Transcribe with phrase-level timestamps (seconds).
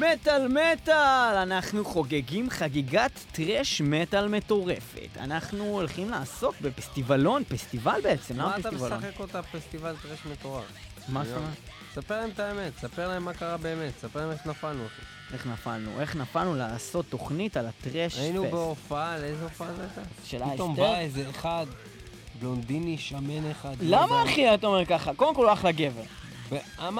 [0.00, 1.36] מטאל מטאל!
[1.36, 5.16] אנחנו חוגגים חגיגת טרש מטאל מטורפת.
[5.16, 8.98] אנחנו הולכים לעסוק בפסטיבלון, פסטיבל בעצם, למה מה אתה פסטיבלון?
[8.98, 10.64] משחק אותה פסטיבל טרש מטורף?
[11.08, 11.50] מה זאת אומרת?
[11.94, 14.82] ספר להם את האמת, ספר להם מה קרה באמת, ספר להם איך נפלנו.
[15.32, 16.00] איך נפלנו?
[16.00, 20.00] איך נפלנו לעשות תוכנית על הטרש היינו פסט בהופעה, על איזה הופעה זה הייתה?
[20.24, 20.82] של פתאום האסתר?
[20.82, 21.66] בא איזה אחד,
[22.40, 23.74] בלונדיני שמן אחד.
[23.80, 25.14] למה אחי אתה אומר ככה?
[25.14, 26.02] קודם כל הוא אחלה גבר.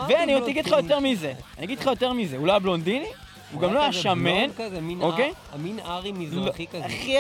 [0.09, 0.77] ואני אגיד לך בלונדיני.
[0.83, 1.33] יותר מזה.
[1.59, 2.37] אני אגיד לך יותר מזה.
[2.37, 3.07] הוא לא היה בלונדיני?
[3.53, 4.51] הוא גם לא היה שמן.
[5.01, 5.33] אוקיי?
[5.55, 6.87] א- מין ארי מזרחי לא, כזה.
[6.87, 7.17] אחי,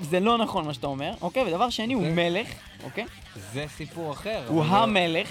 [0.00, 1.42] זה לא נכון מה שאתה אומר, אוקיי?
[1.42, 2.06] ודבר שני, הוא.
[2.06, 2.48] מלך,
[2.84, 3.04] אוקיי?
[3.52, 4.44] זה סיפור אחר.
[4.48, 5.28] הוא זה- המלך,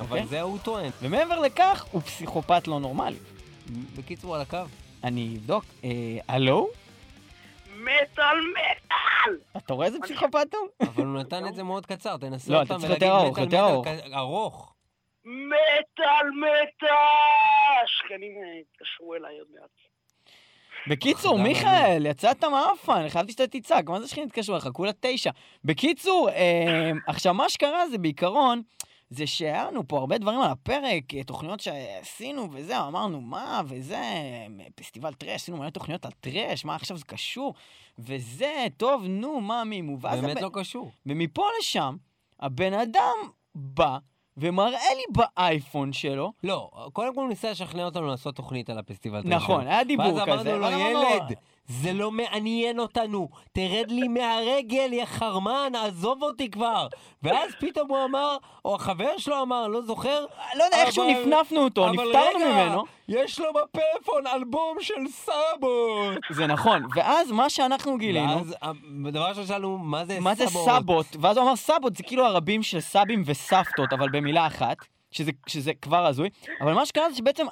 [0.00, 0.26] אבל אוקיי?
[0.26, 0.90] זה הוא טוען.
[1.02, 3.16] ומעבר לכך, הוא פסיכופת לא נורמלי.
[3.96, 4.58] בקיצור, על הקו.
[5.04, 5.64] אני אבדוק.
[5.84, 5.90] אה,
[6.28, 6.68] הלו?
[7.80, 9.36] מטאל מטאל!
[9.56, 10.88] אתה רואה איזה פסיכופת הוא?
[10.88, 13.58] אבל הוא נתן את זה מאוד קצר, תנסה לא, פעם צריך ולהגיד יותר ארוך, מטאל,
[13.58, 14.72] יותר מטאל, ארוך.
[15.26, 17.86] מטאל מטאל!
[17.86, 19.70] שכנים אה, התקשרו אליי עוד מעט.
[20.88, 24.68] בקיצור, חדם מיכאל, יצאת מאפן, חשבתי שאתה תצעק, מה זה שכנים התקשרו לך?
[24.72, 25.30] כולה תשע.
[25.64, 28.62] בקיצור, אה, עכשיו, מה שקרה זה בעיקרון,
[29.10, 33.96] זה שהיה לנו פה הרבה דברים על הפרק, אה, תוכניות שעשינו וזהו, אמרנו, מה, וזה,
[33.96, 37.54] אה, פסטיבל טרש, עשינו מלא תוכניות על טרש, מה עכשיו זה קשור?
[37.98, 40.20] וזה, טוב, נו, מה, מימו, ואז...
[40.20, 40.90] באמת הבן- לא קשור.
[41.06, 41.96] ומפה לשם,
[42.40, 43.14] הבן אדם
[43.54, 43.98] בא
[44.36, 45.02] ומראה לי
[45.36, 49.22] באייפון שלו, לא, קודם כל הוא ניסה לשכנע אותנו לעשות תוכנית על הפסטיבל.
[49.24, 49.66] נכון.
[49.66, 50.56] היה דיבור ואז כזה.
[50.56, 51.36] אמרנו לו, ילד,
[51.68, 56.86] זה לא מעניין אותנו, תרד לי מהרגל, יא חרמן, עזוב אותי כבר.
[57.22, 61.64] ואז פתאום הוא אמר, או החבר שלו אמר, לא זוכר, לא יודע, איכשהו אבל- נפנפנו
[61.64, 62.84] אותו, אבל נפטרנו רגע, ממנו.
[63.08, 66.18] יש לו בפלאפון אלבום של סאבוט.
[66.30, 70.64] זה נכון, ואז מה שאנחנו גילינו, ואז הדבר ראשון שאלנו, מה זה מה זה סאבוט?
[70.66, 71.06] סאבוט?
[71.20, 74.76] ואז הוא אמר סאבוט זה כאילו הרבים של סבים וסבתות, אבל במילה אחת,
[75.10, 76.28] שזה, שזה כבר הזוי,
[76.60, 77.46] אבל מה שקרה זה שבעצם,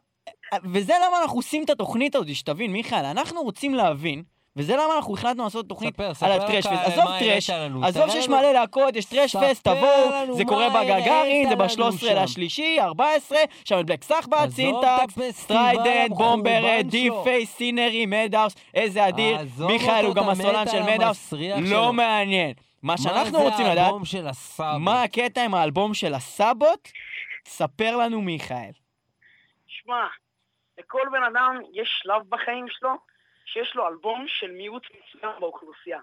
[0.65, 4.23] וזה למה אנחנו עושים את התוכנית הזאת, שתבין, מיכאל, אנחנו רוצים להבין,
[4.57, 6.93] וזה למה אנחנו החלטנו לעשות תוכנית ספר, על ספר הטרש לקהל פסט.
[6.93, 7.51] עזוב מה טרש,
[7.83, 12.23] עזוב שיש מלא להקות, יש טרש פסט, תבואו, זה קורה בגגארין, זה לנו ב-13 שם.
[12.23, 16.61] לשלישי, 14, שם את בלק סחבט, עזוב סינטקס, הפסטיבל סטריידנט, בומבר,
[17.09, 17.25] שלו.
[17.25, 21.61] פייס, סינרי, מדהאוס, איזה אדיר, עזוב מיכאל הוא גם הסולן של שלו.
[21.61, 22.53] לא מעניין.
[22.83, 23.95] מה שאנחנו רוצים לדעת?
[24.79, 26.89] מה הקטע עם האלבום של הסאבוט?
[27.49, 28.71] ספר לנו מיכאל.
[29.67, 29.95] שמע,
[30.79, 32.91] לכל בן אדם יש שלב בחיים שלו
[33.45, 36.01] שיש לו אלבום של מיעוט מסוים באוכלוסייה.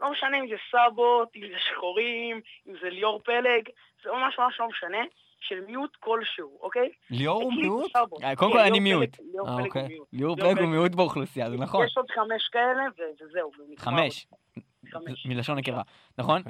[0.00, 3.68] לא משנה אם זה סאבוט, אם זה שחורים, אם זה ליאור פלג,
[4.04, 4.98] זה ממש ממש לא משנה,
[5.40, 6.90] של מיעוט כלשהו, אוקיי?
[7.10, 7.96] ליאור הוא מיעוט?
[7.96, 9.16] אה, קודם כן, כל, אני ליאור מיעוט.
[9.32, 9.82] ליאור אה, פלג אוקיי.
[9.82, 10.08] הוא מיעוט.
[10.12, 10.68] ליאור פלג הוא.
[10.68, 11.86] מיעוט באוכלוסייה, זה נכון.
[11.86, 12.82] יש עוד חמש כאלה,
[13.20, 13.50] וזהו.
[13.78, 14.26] חמש,
[14.90, 15.26] חמש.
[15.26, 15.82] מלשון נקבה,
[16.18, 16.42] נכון?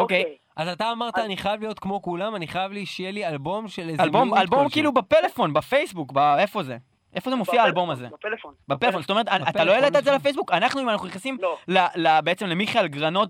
[0.00, 0.20] אוקיי.
[0.20, 0.36] אוקיי.
[0.56, 3.68] אז אתה אמרת, אז- אני חייב להיות כמו כולם, אני חייב לי שיהיה לי אלבום
[3.68, 4.68] של איזה אלבום, אלבום.
[4.68, 6.76] כאילו בפלאפון, בפייסבוק, איפה זה?
[7.14, 8.08] איפה זה מופיע האלבום הזה?
[8.12, 8.54] בפלאפון.
[8.68, 10.12] בפלאפון, זאת אומרת, אתה לא העלית את זה.
[10.12, 10.52] לפייסבוק?
[10.52, 12.20] אנחנו, אם אנחנו נכנסים לא.
[12.20, 13.28] בעצם למיכאל גרנות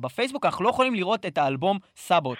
[0.00, 2.38] בפייסבוק, אנחנו לא יכולים לראות את האלבום סאבוט.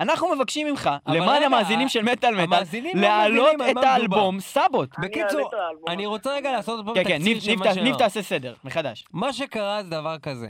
[0.00, 2.62] אנחנו מבקשים ממך, למען המאזינים של מטאל מטאל,
[2.94, 3.88] לא להעלות מבינים על את.
[3.88, 4.98] האלבום סאבוט.
[4.98, 5.50] בקיצור,
[5.88, 6.06] אני.
[6.06, 7.98] רוצה רגע לעשות פה כן, כן, תקציר ניב- של ניב מה ת- ניב שנאמר.
[7.98, 9.04] תעשה סדר, מחדש.
[9.12, 10.48] מה שקרה זה דבר כזה.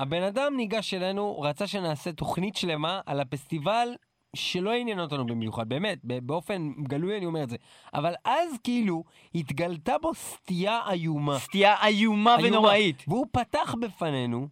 [0.00, 3.88] הבן אדם ניגש אלינו, רצה שנעשה תוכנית שלמה על הפסטיבל
[4.36, 7.56] שלא עניין אותנו במיוחד, באמת, באופן גלוי אני אומר את זה.
[7.94, 11.38] אבל אז כאילו התגלתה בו סטייה איומה.
[11.38, 12.48] סטייה איומה איומה.
[12.48, 13.04] ונוראית.
[13.08, 14.48] והוא פתח בפנינו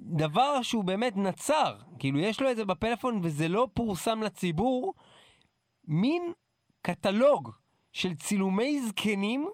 [0.00, 1.76] דבר שהוא באמת נצר.
[1.98, 4.94] כאילו, יש לו את זה בפלאפון וזה לא פורסם לציבור.
[5.88, 6.32] מין
[6.82, 7.50] קטלוג
[7.92, 9.48] של צילומי זקנים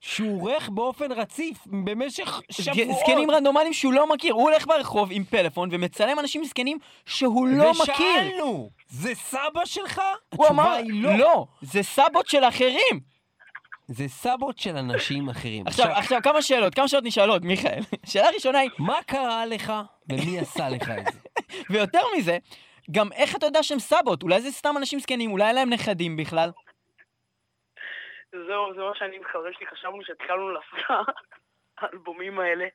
[0.00, 2.98] שהוא עורך באופן רציף במשך שבועות.
[3.00, 4.34] זקנים רנדומליים שהוא לא מכיר.
[4.34, 7.94] הוא הולך ברחוב עם פלאפון ומצלם אנשים זקנים שהוא לא מכיר.
[7.94, 10.00] ושאלנו, זה סבא שלך?
[10.34, 11.18] הוא אמר, לא.
[11.18, 13.18] לא, זה סבות של אחרים.
[13.88, 15.66] זה סבות של אנשים אחרים.
[15.66, 17.82] עכשיו, עכשיו, כמה שאלות, כמה שאלות נשאלות, מיכאל.
[18.10, 19.72] שאלה ראשונה היא, מה קרה לך
[20.08, 21.18] ומי עשה לך את זה?
[21.70, 22.38] ויותר מזה,
[22.90, 24.22] גם איך אתה יודע שהם סבות?
[24.22, 26.50] אולי זה סתם אנשים זקנים, אולי אין להם נכדים בכלל.
[28.32, 31.06] זהו, זה מה שאני עם חבר שלי חשבנו שהתחלנו לעשות את
[31.78, 32.66] האלבומים האלה.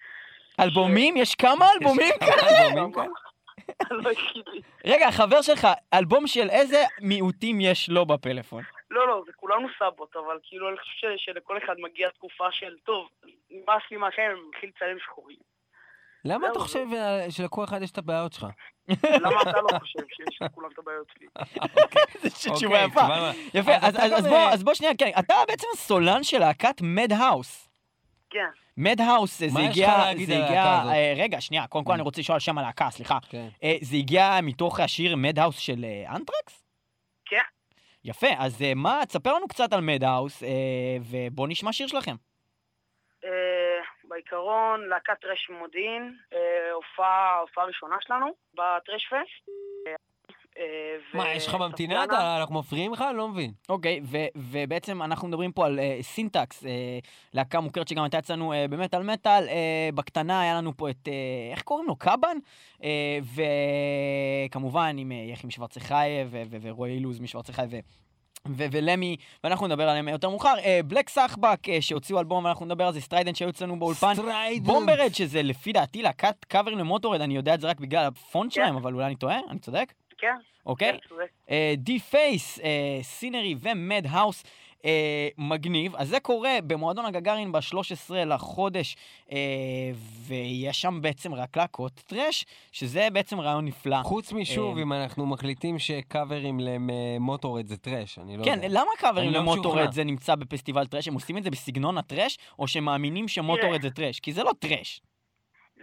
[0.60, 1.18] אלבומים?
[1.18, 2.82] יש כמה אלבומים כאלה?
[3.92, 4.12] לא.
[4.86, 8.64] רגע, החבר שלך, אלבום של איזה מיעוטים יש לו בפלאפון?
[8.92, 13.10] לא, לא, זה כולנו סאבות, אבל כאילו אני חושב שלכל אחד מגיעה תקופה של, טוב,
[13.52, 15.38] נמאס לי מהחיים, אני מתחיל לצלם שחורים.
[16.26, 18.46] למה אתה חושב אה, שלכל אחד יש את הבעיות שלך?
[19.04, 21.28] למה אתה לא חושב שיש לכולם את הבעיות שלי?
[21.36, 23.08] זו אוקיי, תשובה יפה.
[23.08, 27.70] מה- יפה, אז- בוא- אה, אז בוא שנייה, כן, אתה בעצם סולן של להקת Madhouse.
[28.30, 28.40] כן.
[28.78, 30.64] Madhouse, זה הגיע, זה הגיע?
[30.64, 33.18] אה, רגע, שנייה, קודם כל אני רוצה לשאול על שם הלהקה, סליחה.
[33.30, 33.48] כן.
[33.82, 36.66] זה הגיע מתוך השיר Madhouse של אנטרקס?
[37.26, 37.38] כן.
[38.06, 40.44] יפה, אז מה, תספר לנו קצת על Madhouse,
[41.02, 42.16] ובוא נשמע שיר שלכם.
[44.14, 46.40] בעיקרון, להקת טרש מודיעין, אה,
[46.74, 49.50] הופעה הופעה ראשונה שלנו בטרש פסט.
[49.88, 49.94] אה,
[50.58, 52.04] אה, מה, יש לך ממתינה?
[52.40, 53.04] אנחנו מפריעים לך?
[53.16, 53.52] לא מבין.
[53.70, 56.70] אוקיי, ו- ובעצם אנחנו מדברים פה על אה, סינטקס, אה,
[57.34, 59.44] להקה מוכרת שגם הייתה אצלנו אה, במטאל מטאל.
[59.50, 61.14] אה, בקטנה היה לנו פה את, אה,
[61.52, 61.96] איך קוראים לו?
[61.96, 62.38] קאבן?
[62.84, 63.18] אה,
[64.46, 67.70] וכמובן עם אה, יחים שוורצחייב ו- ו- ורועי אילוז משוורצחייב
[68.48, 68.66] ו...
[68.72, 70.54] ולמי, ואנחנו נדבר עליהם יותר מאוחר.
[70.64, 74.14] אה, Black Sachbak, אה, שהוציאו אלבום, ואנחנו נדבר על זה, Strident שהיו אצלנו באולפן.
[74.14, 74.68] Strident.
[74.68, 78.54] Bombard, שזה לפי דעתי להקת קאברים ל Motörhead, אני יודע את זה רק בגלל הפונט
[78.54, 78.62] כן.
[78.62, 79.40] שלהם, אבל אולי אני טועה?
[79.50, 79.94] אני צודק?
[80.18, 80.36] כן,
[80.66, 80.92] אוקיי?
[80.92, 81.56] כן, צודק.
[81.78, 82.60] Deface,
[83.02, 84.44] Sinnery ו Madhouse.
[84.86, 88.96] אה, מגניב, אז זה קורה במועדון הגגארין ב-13 לחודש,
[89.32, 89.38] אה,
[90.28, 93.98] ויש שם בעצם רק להקות thrash, שזה בעצם רעיון נפלא.
[94.04, 98.68] חוץ משוב, אה, אם אנחנו מחליטים שקאברים ל Motörhead זה thrash, אני לא כן, יודע.
[98.70, 99.92] למה קאברים לא ל Motörhead משוכנע.
[99.92, 101.08] זה נמצא בפסטיבל thrash?
[101.08, 104.20] הם עושים את זה בסגנון ה thrash, או שהם מאמינים ש Motörhead זה thrash?
[104.20, 105.02] כי זה לא thrash.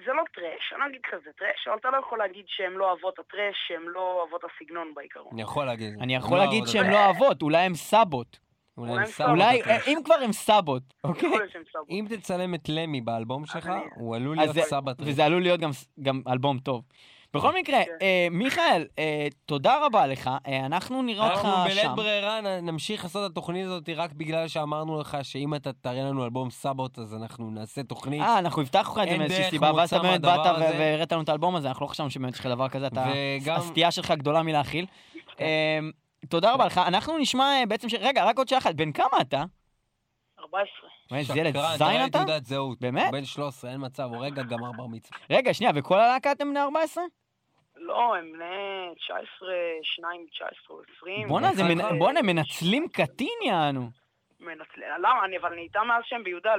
[0.06, 2.92] זה לא טרש, אני אגיד לך זה טרש, אבל אתה לא יכול להגיד שהם לא
[2.92, 5.32] אבות הטרש, שהם לא אבות הסגנון בעיקרון.
[5.32, 5.94] אני יכול להגיד.
[6.00, 8.49] אני יכול לא להגיד שהם לא אהבות, אולי הם סאבות.
[8.80, 9.62] אולי הם סבא אולי.
[9.86, 11.30] אם כבר הם סאבות, אוקיי?
[11.90, 14.94] אם תצלם את למי באלבום שלך, הוא עלול להיות טראש.
[14.98, 15.70] וזה עלול להיות גם,
[16.02, 16.82] גם אלבום טוב.
[17.34, 17.92] בכל מקרה, כן.
[18.02, 21.92] אה, מיכאל, אה, תודה רבה לך, אה, אנחנו נראה אותך אנחנו בלית שם.
[21.96, 26.50] ברירה נמשיך לעשות את התוכנית הזאת רק בגלל שאמרנו לך שאם אתה תראה לנו אלבום
[26.50, 28.22] סאבות אז אנחנו נעשה תוכנית.
[28.22, 30.46] אה, אנחנו הבטחנו לך את זה מאיזושהי סיבה, ואז אתה באמת באת.
[30.58, 32.88] והראית לנו את האלבום הזה, אנחנו לא חשבנו שבאמת יש לך דבר כזה,
[33.50, 34.86] הסטייה שלך גדולה מלהכיל.
[36.28, 37.94] תודה רבה לך, אנחנו נשמע אה, בעצם ש...
[37.94, 39.44] רגע, רק עוד שאלה אחת, בן כמה אתה?
[40.38, 40.90] 14.
[41.12, 42.18] איזה ילד זין אתה?
[42.18, 42.80] תעודת זהות.
[42.80, 43.04] באמת?
[43.04, 45.18] הוא בן 13, אין מצב, הוא רגע גמר בר מצווה.
[45.30, 47.04] רגע, שנייה, וכל הלהקה אתם בני 14?
[47.76, 49.48] לא, הם בני 19,
[49.82, 51.28] 2, 19 או 20.
[51.28, 51.50] בואנה,
[51.98, 53.90] בואנה, מנצלים קטין יענו.
[54.40, 54.80] מנצל...
[54.98, 55.24] למה?
[55.24, 56.50] אני, אבל אני איתם מאז שהם בי"א.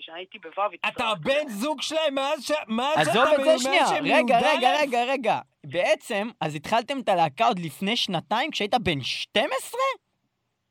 [0.00, 2.52] כשהייתי בו' אתה הבן זוג שלהם מאז ש...
[2.68, 3.84] מאז עזוב שאתה את זה שנייה,
[4.18, 4.56] רגע, י"א?
[4.56, 5.38] רגע, רגע, רגע.
[5.66, 9.80] בעצם, אז התחלתם את הלהקה עוד לפני שנתיים, כשהיית בן 12?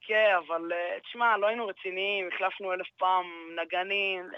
[0.08, 3.26] כן, אבל אה, תשמע, לא היינו רציניים, החלפנו אלף פעם
[3.62, 4.30] נגנים.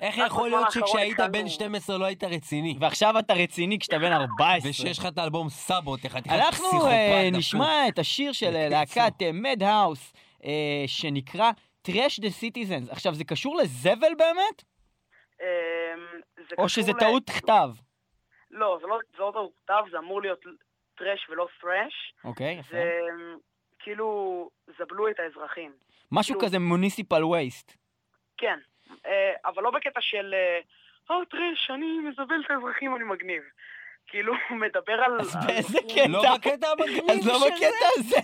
[0.00, 2.76] איך יכול להיות שכשהיית בן 12 לא היית רציני?
[2.80, 4.70] ועכשיו אתה רציני כשאתה בן 14.
[4.70, 7.28] ושיש לך את האלבום סאבות, איך אתה אנחנו פסיכופת אה.
[7.32, 8.68] נשמע את השיר של אה.
[8.68, 9.62] להקת מד
[10.44, 11.50] האוס, שנקרא
[11.88, 12.92] Trash the Citizens.
[12.92, 14.62] עכשיו, זה קשור לזבל באמת?
[15.40, 15.94] אה,
[16.58, 17.68] או שזה ל- טעות כתב?
[18.50, 20.40] לא, זה לא זה לא טעות כתב, זה אמור להיות
[20.98, 22.24] טרש ולא thrash.
[22.24, 22.68] אוקיי, יפה.
[22.76, 23.00] זה
[23.78, 25.72] כאילו, זבלו את האזרחים.
[26.12, 27.76] משהו כאילו- כזה מוניסיפל וייסט.
[28.36, 28.58] כן,
[29.06, 30.60] אה, אבל לא בקטע של, אה,
[31.16, 33.42] אה, טרש, אני מזבל את האזרחים, אני מגניב.
[34.06, 35.20] כאילו, הוא מדבר על...
[35.20, 36.06] אז באיזה קטע?
[36.08, 37.46] לא בקטע המגניב אז לא של זה.
[37.50, 38.16] בקטע הזה.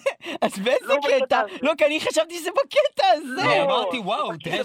[0.43, 1.43] אז באיזה לא קטע?
[1.63, 3.43] לא, כי אני חשבתי שזה בקטע הזה.
[3.45, 4.65] לא, לא, אמרתי, וואו, בקטע- טרש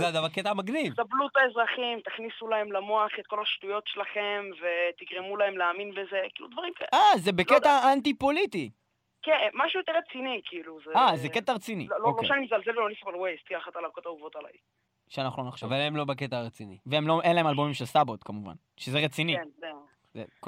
[0.00, 0.92] זה זה בקטע המגניב.
[0.92, 6.48] סבלו את האזרחים, תכניסו להם למוח את כל השטויות שלכם, ותגרמו להם להאמין בזה, כאילו
[6.48, 6.88] דברים כאלה.
[6.94, 8.70] אה, זה לא בקטע אנטי-פוליטי.
[9.22, 10.78] כן, משהו יותר רציני, כאילו.
[10.84, 10.90] זה...
[10.96, 11.86] אה, זה קטע רציני.
[11.88, 12.28] לא, לא, לא אוקיי.
[12.28, 14.52] שאני מזלזל במוניסיפל ווייסט, תהיה אחת הלהקות האהובות עליי.
[15.08, 15.72] שאנחנו לא נחשוב.
[15.72, 16.78] אבל הם לא בקטע הרציני.
[16.86, 18.52] והם לא, אין להם אלבומים של סאבות כמובן.
[18.76, 19.36] שזה רציני.
[19.36, 19.66] כן, זה...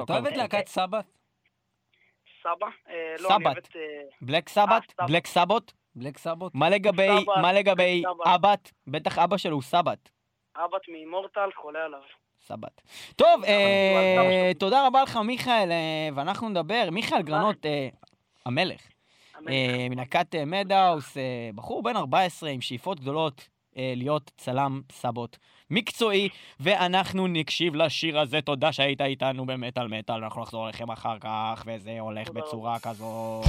[0.04, 1.00] אתה אוהב את להקת סבא?
[2.42, 2.66] סבא?
[2.88, 3.46] אה, לא, אני סבת.
[3.46, 3.76] אוהבת...
[3.76, 3.80] אה,
[4.22, 4.70] בלק סבת?
[4.70, 5.10] אה, סבת.
[5.10, 5.72] בלק סבות?
[5.94, 6.55] בלק סבות?
[6.55, 8.26] מה לגבי, סבת, מה לגבי סבת.
[8.26, 8.55] אבא?
[8.86, 10.10] בטח אבא שלו הוא סבת.
[10.56, 12.00] אבט מאימורטל, חולה עליו.
[12.43, 12.81] סבת.
[13.17, 14.17] טוב, אה,
[14.50, 14.60] סבת.
[14.60, 16.88] תודה רבה לך מיכאל, אה, ואנחנו נדבר.
[16.93, 17.88] מיכאל גרנות, אה,
[18.46, 18.81] המלך,
[19.48, 25.39] אה, מלהקת אה, מדהאוס, אה, בחור בן 14 עם שאיפות גדולות אה, להיות צלם סבות
[25.70, 26.29] מקצועי,
[26.60, 28.41] ואנחנו נקשיב לשיר הזה.
[28.41, 33.43] תודה שהיית איתנו במטאל מטאל, ואנחנו נחזור אליכם אחר כך, וזה הולך בצורה כזו.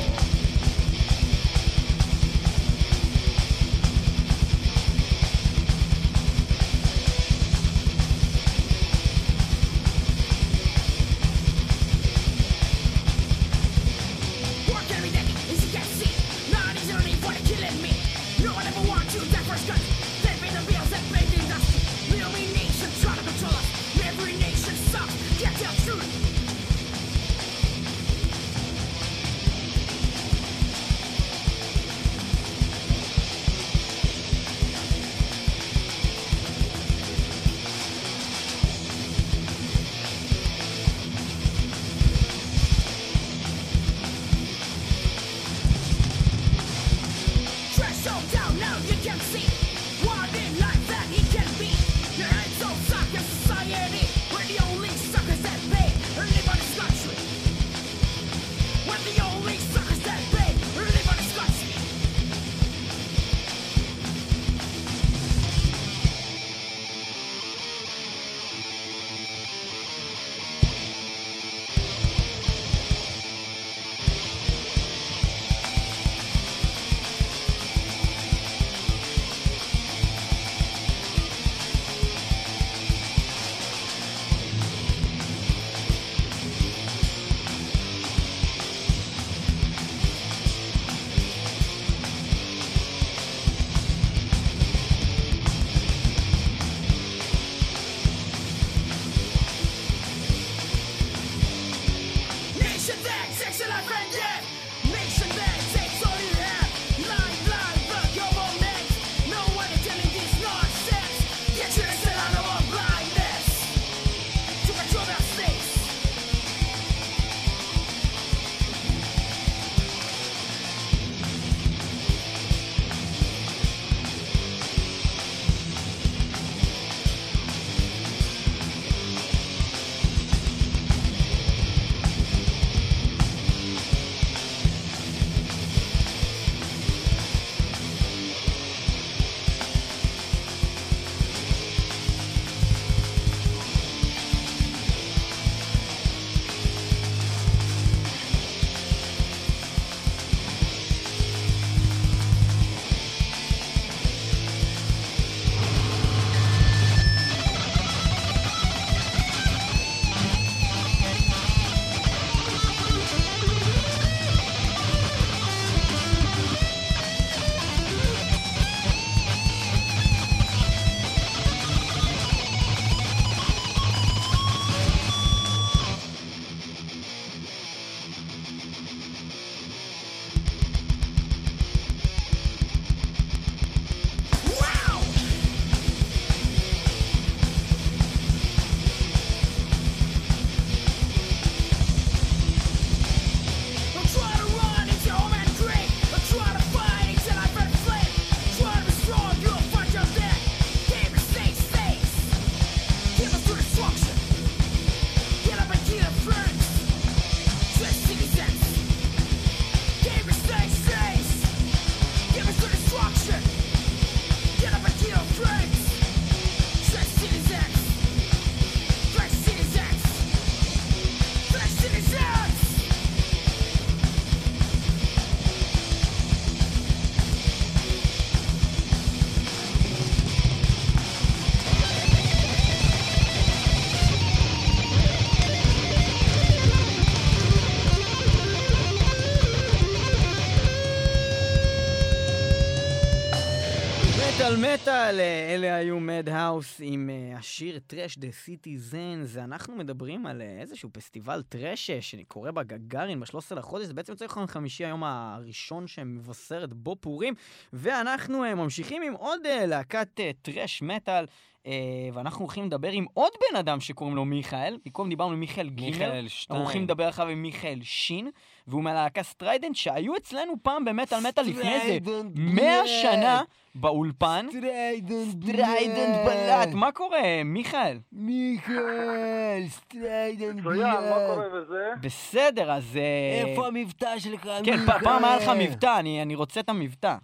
[244.61, 249.37] מטאל אה, אלה היו Madhouse עם אה, השיר Thrash the Citizens.
[249.37, 254.49] אנחנו מדברים על אה, איזשהו פסטיבל thrash שקורה בגגארין ב-13 לחודש, זה בעצם צריך להיות
[254.49, 257.33] חמישי היום הראשון שמבשרת בו פורים,
[257.73, 261.25] ואנחנו ממשיכים עם עוד להקת thrash מטאל.
[261.67, 261.71] אה,
[262.13, 265.89] ואנחנו הולכים לדבר עם עוד בן אדם שקוראים לו מיכאל, במקום דיברנו עם מיכאל גימל,
[265.91, 266.47] מיכאל שטיין.
[266.57, 268.29] אנחנו הולכים לדבר עכשיו עם מיכאל שין,
[268.67, 272.87] והוא מהלהקה Strident, שהיו אצלנו פעם במטאל מטאל לפני איזה Strident 100 блядь.
[273.01, 273.41] שנה
[273.75, 274.45] באולפן.
[274.49, 277.97] Strident Strident блядь, מה קורה, מיכאל?
[278.11, 281.89] מיכאל, Strident מצוין, מה קורה בזה?
[282.01, 282.97] בסדר, אז...
[282.97, 284.99] אה, איפה המבטא שלך, כן, מיכאל?
[284.99, 287.15] פ- פעם היה לך מבטא, אני רוצה את המבטא.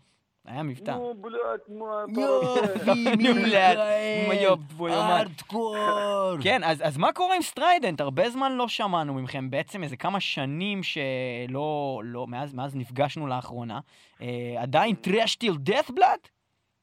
[0.48, 0.92] היה מבטא.
[0.92, 5.12] נו, блядь, מה אתה יופי, блядь, יומן.
[5.12, 5.76] ארדקור.
[6.44, 8.02] כן, אז, מה קורה עם Strident?
[8.02, 13.80] הרבה זמן לא שמענו מכם, בעצם איזה כמה שנים שלא, לא, מאז, מאז נפגשנו לאחרונה.
[14.22, 16.20] אה, עדיין thrash till death блядь?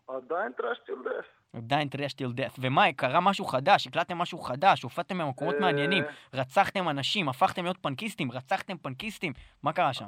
[0.09, 1.27] עדיין thrash till death.
[1.53, 2.53] עדיין thrash till death.
[2.59, 5.61] ומה, קרה משהו חדש, הקלטתם משהו חדש, הופעתם במקומות אה.
[5.61, 6.05] מעניינים,
[6.35, 10.07] רצחתם אנשים, הפכתם להיות פנקיסטים, רצחתם פנקיסטים, מה קרה שם?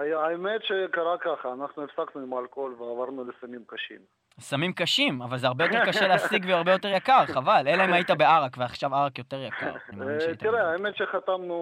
[0.00, 3.98] האמת שקרה ככה, אנחנו הפסקנו עם האלכוהול ועברנו לסמים קשים.
[4.40, 7.68] סמים קשים, אבל זה הרבה יותר קשה להשיג והרבה יותר יקר, חבל.
[7.68, 9.74] אלא אם היית בערק, ועכשיו ערק יותר יקר.
[9.74, 10.70] אה, תראה.
[10.72, 11.58] האמת שחתמנו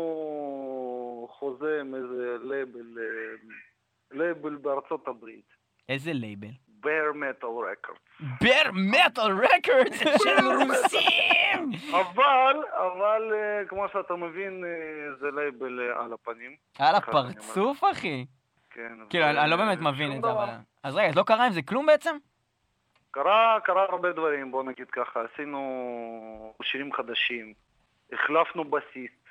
[1.31, 3.37] חוזה עם איזה לייבל, אה,
[4.13, 5.47] לייבל בארצות הברית.
[5.89, 6.49] איזה לייבל?
[6.83, 8.13] Bare Metal Records.
[8.41, 11.71] Bare Metal Records של רוסים!
[11.91, 16.57] אבל, אבל אה, כמו שאתה מבין, אה, זה לייבל אה, על הפנים.
[16.79, 18.27] על הפרצוף, אחי.
[18.71, 18.93] כן.
[19.11, 20.31] כאילו, אני לא באמת מבין את זה.
[20.31, 20.49] אבל...
[20.83, 22.17] אז רגע, לא קרה עם זה כלום בעצם?
[23.11, 27.53] קרה, קרה הרבה דברים, בוא נגיד ככה, עשינו שירים חדשים,
[28.13, 29.22] החלפנו בסיסט.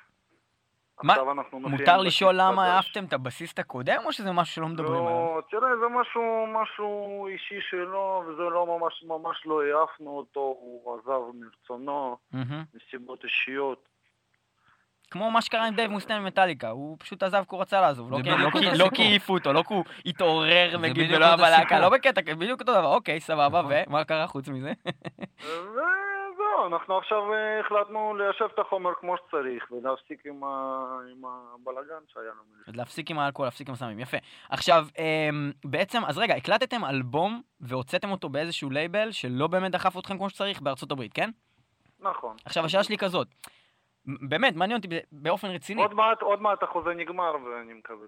[1.04, 2.66] מה, עכשיו אנחנו מופיעים מותר לשאול למה.
[2.74, 5.10] העפתם את הבסיסט הקודם, או שזה משהו שלא מדברים עליו?
[5.10, 6.22] לא, תראה, זה משהו,
[6.62, 12.16] משהו אישי שלו, וזה לא ממש, ממש לא העפנו אותו, הוא עזב מרצונו.
[12.74, 13.88] מסיבות אישיות.
[15.10, 18.18] כמו מה שקרה עם דייב מוסטיין ממטאליקה, הוא פשוט עזב כי הוא רצה לעזוב, לא
[18.22, 21.80] כי- לא לא העיפו אותו, לא כי הוא התעורר נגיד ולא היה בלהקה.
[21.80, 23.72] לא בקטע, בדיוק אותו דבר, אוקיי, סבבה, נכון.
[23.88, 24.72] ומה קרה חוץ מזה?
[26.52, 30.48] וזהו, אנחנו עכשיו אה, החלטנו ליישב את החומר כמו שצריך, ולהפסיק עם, ה...
[31.12, 32.76] עם הבלאגן שהיה לנו.
[32.76, 34.16] להפסיק עם האלכוהול, להפסיק עם הסמים, יפה.
[34.50, 40.18] עכשיו, אמ, בעצם, אז רגע, הקלטתם אלבום והוצאתם אותו באיזשהו לייבל שלא באמת דחף אתכם
[40.18, 41.30] כמו שצריך בארצות הברית, כן?
[42.00, 42.36] נכון.
[42.44, 43.28] עכשיו, השאלה שלי כזאת,
[44.06, 45.82] באמת, מעניין אותי באופן רציני.
[45.82, 48.06] עוד מעט, עוד מעט החוזה נגמר ואני מקווה.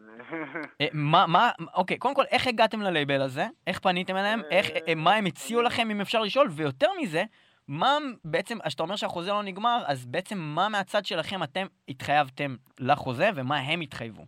[0.81, 3.47] אה, מה, מה, אוקיי, קודם כל, איך הגעתם ללייבל הזה?
[3.67, 4.43] איך פניתם אליהם?
[4.51, 6.49] איך, אה, מה הם הציעו לכם, אם אפשר לשאול?
[6.51, 7.25] ויותר מזה,
[7.69, 12.57] מה בעצם, אז אתה אומר שהחוזה לא נגמר, אז בעצם מה מהצד שלכם אתם התחייבתם
[12.81, 14.23] לחוזה, ומה הם התחייבו?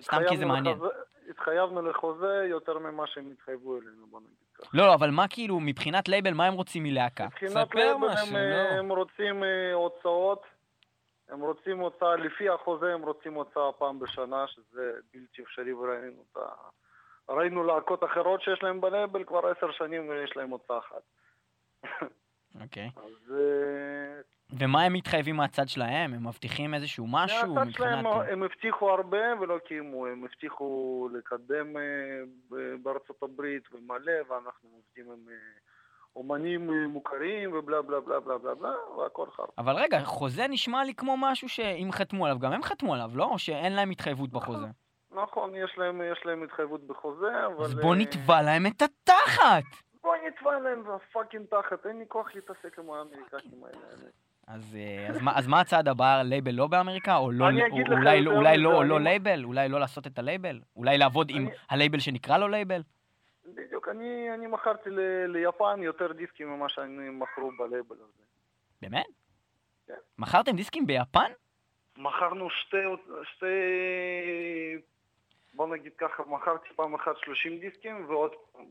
[0.00, 0.76] סתם כי זה מעניין.
[0.76, 0.94] לחוזה-
[1.30, 4.70] התחייבנו לחוזה יותר ממה שהם התחייבו אלינו, בוא נגיד ככה.
[4.74, 7.26] לא, לא, אבל מה כאילו, מבחינת לייבל, מה הם רוצים מלהקה?
[7.26, 8.78] מבחינת לייבל משהו, הם, לא.
[8.78, 10.42] הם רוצים אה, הוצאות,
[11.28, 16.48] הם רוצים הוצאה, לפי החוזה הם רוצים הוצאה פעם בשנה, שזה בלתי אפשרי וראינו אותה.
[17.28, 21.02] ראינו להקות אחרות שיש להם בלייבל כבר עשר שנים ויש להם הוצאה אחת.
[22.60, 22.90] אוקיי.
[22.96, 24.20] אז אה,
[24.58, 26.14] ומה הם מתחייבים מהצד שלהם?
[26.14, 28.28] הם מבטיחים איזשהו משהו מהצד שלהם מבחינת...
[28.32, 31.82] הם הבטיחו הרבה ולא קיימו, הם הבטיחו לקדם אה,
[32.82, 35.34] בארצות הברית ומלא, ואנחנו עובדים עם אה,
[36.16, 39.46] אומנים מוכרים ובלה בלה בלה בלה בלה בלה, והכל חרא.
[39.58, 43.24] אבל רגע, חוזה נשמע לי כמו משהו שאם חתמו עליו, גם הם חתמו עליו, לא?
[43.24, 44.66] או שאין להם התחייבות בחוזה?
[45.12, 47.64] נכון, יש להם, יש להם התחייבות בחוזה, אבל...
[47.64, 49.89] אז בוא נתבע להם את התחת!
[50.02, 54.08] בוא נתבע להם ב fucking תחת, אין לי כוח להתעסק עם האמריקאים האלה.
[54.46, 56.22] אז, אה, אז, מה, אז מה הצעד הבא?
[56.22, 57.16] לייבל לא באמריקה?
[57.16, 58.22] או לא, או, אולי, יותר אולי,
[58.58, 59.44] לא, או אני- לא לייבל?
[59.44, 60.60] אולי לא לעשות את הלייבל?
[60.76, 62.82] אולי לעבוד עם אני- הלייבל שנקרא לו לייבל?
[63.54, 68.22] בדיוק, אני, אני מכרתי ל, ליפן יותר דיסקים ממה שאני מכרו בלייבל הזה.
[68.82, 69.06] באמת?
[69.86, 69.94] כן.
[70.18, 71.30] מכרתם דיסקים ביפן?
[71.96, 72.76] מכרנו שתי,
[73.24, 73.46] שתי...
[75.60, 78.30] בוא נגיד ככה, מכרתי פעם אחת 30 דיסקים ועוד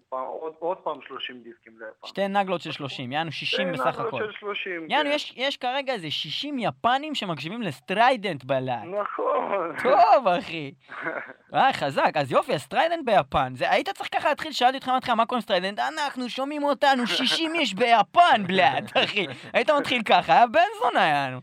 [0.09, 2.07] פעם, עוד, עוד פעם 30 דיסקים ליפן.
[2.07, 4.17] שתי נגלות של 30, יענו 60 שתי בסך נגלות הכל.
[4.25, 5.15] של 30, יענו, כן.
[5.15, 8.83] יש, יש כרגע איזה 60 יפנים שמקשיבים ל Strident блядь.
[9.01, 9.75] נכון.
[9.83, 10.71] טוב, אחי.
[11.53, 12.11] אה, חזק.
[12.15, 13.55] אז יופי, ה Strident ביפן.
[13.55, 15.79] זה, היית צריך ככה להתחיל, שאלתי אותך מההתחלה, מה קורה עם Strident?
[15.79, 19.27] אנחנו שומעים אותנו 60 איש ביפן, блядь, אחי.
[19.53, 21.39] היית מתחיל ככה, היה בן זונה, יענו.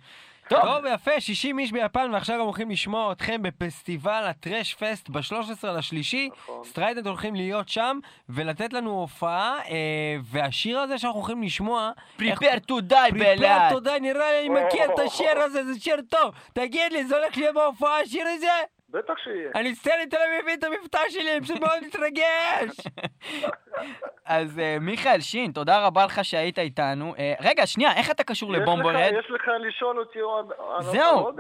[0.49, 5.09] טוב, טוב, יפה, 60 איש ביפן, ועכשיו גם הולכים לשמוע אתכם בפסטיבל ה thrash fest
[5.09, 6.29] ב-13 לשלישי.
[6.33, 6.65] נכון.
[6.65, 9.75] Strident הולכים להיות שם ולתת לנו הופעה, אה,
[10.23, 11.91] והשיר הזה שאנחנו הולכים לשמוע...
[12.23, 13.73] איך- prepare to die, prepare, блядь.
[13.73, 16.31] תודה, נראה לי אני מכיר את השיר הזה, זה שיר טוב.
[16.53, 18.47] תגיד לי, זה הולך להיות בהופעה השיר הזה?
[18.91, 19.51] בטח שיהיה.
[19.55, 22.77] אני סטנלי תל אביבי את המבטא שלי, אני פשוט מאוד מתרגש.
[24.25, 27.15] אז אה, מיכאל שין, תודה רבה לך שהיית איתנו.
[27.19, 28.97] אה, רגע, שנייה, איך אתה קשור ל Bombard?
[29.19, 30.53] יש לך לשאול אותי עוד...
[30.81, 31.31] זהו,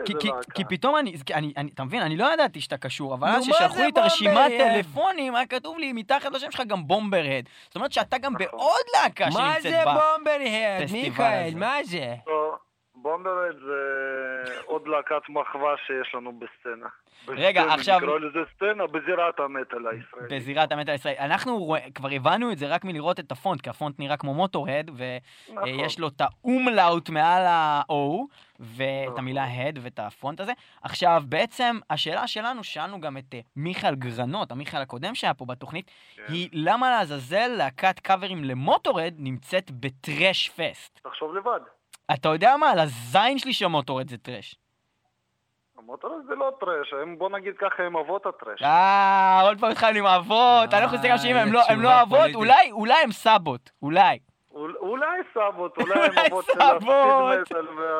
[0.54, 3.48] כי- פתאום אני, כי אני, אני- אתה מבין, אני לא ידעתי שאתה קשור, אבל אז
[3.48, 4.52] מה ששלחו זה לי את הרשימת?
[4.58, 7.48] טלפונים, היה כתוב לי מתחת לשם שלך גם Bomberhead.
[7.66, 8.46] זאת אומרת שאתה גם נכון.
[8.46, 9.94] בעוד להקה מה שנמצאת זה בה.
[10.16, 11.56] Bomberhead, פסטיבל מיכאל, הזה.
[11.56, 12.14] מה זה?
[13.10, 13.80] Bomberhead זה
[14.64, 16.86] עוד להקת מחווה שיש לנו בסצנה.
[17.28, 20.32] רגע, בסצנה, עכשיו- נקרא לזה סצנה בזירת המטאל הישראלית.
[20.32, 21.18] בזירת המטאל הישראלי.
[21.18, 24.90] אנחנו רוא- כבר הבנו את זה רק מלראות את הפונט, כי הפונט נראה כמו Motörhead,
[24.90, 25.62] נכון.
[25.62, 27.92] ויש לו את האומלאוט מעל ה-O,
[28.60, 29.18] ואת נכון.
[29.18, 30.52] המילה הד ואת הפונט הזה.
[30.82, 35.90] עכשיו, בעצם, השאלה שלנו, שאלנו גם את אה, מיכאל גרנות, המיכאל הקודם שהיה פה בתוכנית,
[36.16, 36.22] כן.
[36.28, 41.00] היא למה לעזאזל להקת קאברים למוטורד נמצאת בטרש פסט?
[41.02, 41.60] תחשוב לבד.
[42.14, 42.70] אתה יודע מה?
[42.70, 44.54] על הזין שלי שמוטורד זה טרש.
[45.78, 48.62] המוטור זה לא טרש, הם, בוא נגיד ככה, הם אבות הטרש.
[48.62, 50.74] אה, עוד פעם התחלנו עם האבות.
[50.74, 52.34] אה, אנחנו חושבים גם שאם לא- הם לא תשובה אבות,
[52.72, 53.70] אולי הם סבות.
[53.82, 54.18] אולי.
[54.56, 56.60] אול- אולי סבות, אולי הם אבות של.
[56.60, 56.88] ה speed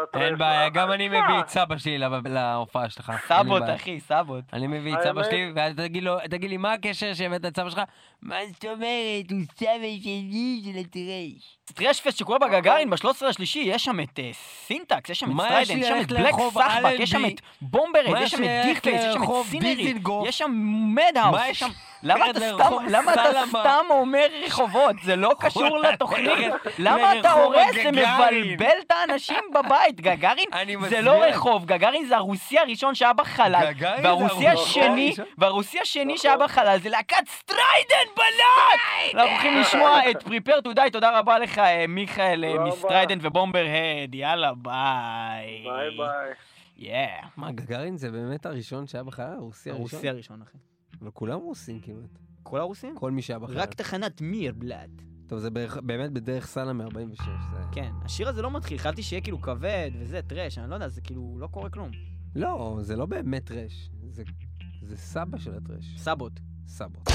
[0.09, 0.23] metal.
[0.23, 3.13] אין בעיה, גם אני מביא את סבא שלי לה- להופעה שלך.
[3.29, 3.63] סבות.
[3.75, 4.45] אחי, סבות.
[4.53, 5.83] אני מביא את סבא שלי, ואתה
[6.29, 7.81] תגיד לי, מה הקשר שהבאת את סבא שלך?
[8.23, 9.69] מה זאת אומרת, הוא סבא
[10.03, 11.57] שלי של ה thrash.
[11.75, 14.31] Thrashfest שקורה בגגארין ב-13 לשלישי, יש שם את אה,
[14.67, 17.25] סינטקס, יש שם את מה יש שם את בלק סחבק, יש שם?
[17.27, 19.95] את Bomberhead, יש שם את Deface, יש שם את סינרי?
[20.29, 20.51] יש שם
[20.95, 21.69] Madhouse, יש שם...
[22.07, 23.61] למה אתה סתם, לרחוב למה אתה סלמה?
[23.61, 24.97] סתם אומר רחובות?
[25.03, 26.53] זה לא קשור לתוכנית.
[26.79, 27.75] למה אתה הורס?
[27.75, 27.91] זה.
[27.93, 30.01] מבלבל את האנשים בבית.
[30.01, 30.49] גגארין
[30.89, 31.25] זה לא.
[31.25, 33.73] רחוב, גגארין זה הרוסי הראשון שהיה בחלל.
[34.03, 35.15] והרוסי הרוסי השני?
[35.39, 36.19] והרוסי השני.
[36.19, 39.15] שהיה בחלל זה להקת Strident, блять!
[39.15, 42.65] אנחנו הולכים לשמוע את Prepare to Die, תודה רבה לך אה, מיכאל אה.
[42.65, 45.65] מ Strident ו Bomberhead, יאללה ביי.
[45.65, 46.33] ביי ביי.
[46.79, 47.27] Yeah.
[47.37, 49.35] מה, גגארין זה באמת הראשון שהיה בחלל?
[49.37, 49.89] הרוסי הראשון?
[49.93, 50.59] הרוסי הראשון אחי.
[51.03, 52.19] וכולם רוסים כמעט.
[52.43, 52.95] כל הרוסים?
[52.99, 53.59] כל מי שהיה בחלל.
[53.59, 54.91] רק תחנת מיר בלאד.
[55.27, 57.23] טוב, זה בערך- באמת בדרך סלאם מ-46.
[57.73, 61.01] כן, השיר הזה לא מתחיל, חשבתי שיהיה כאילו כבד וזה, טרש, אני לא יודע, זה
[61.01, 61.91] כאילו לא קורה כלום.
[62.35, 63.91] לא, זה לא באמת טרש.
[64.11, 64.23] זה-
[64.83, 65.95] זה סבא של הטרש.
[65.97, 66.33] סבות.
[66.67, 67.09] סבות.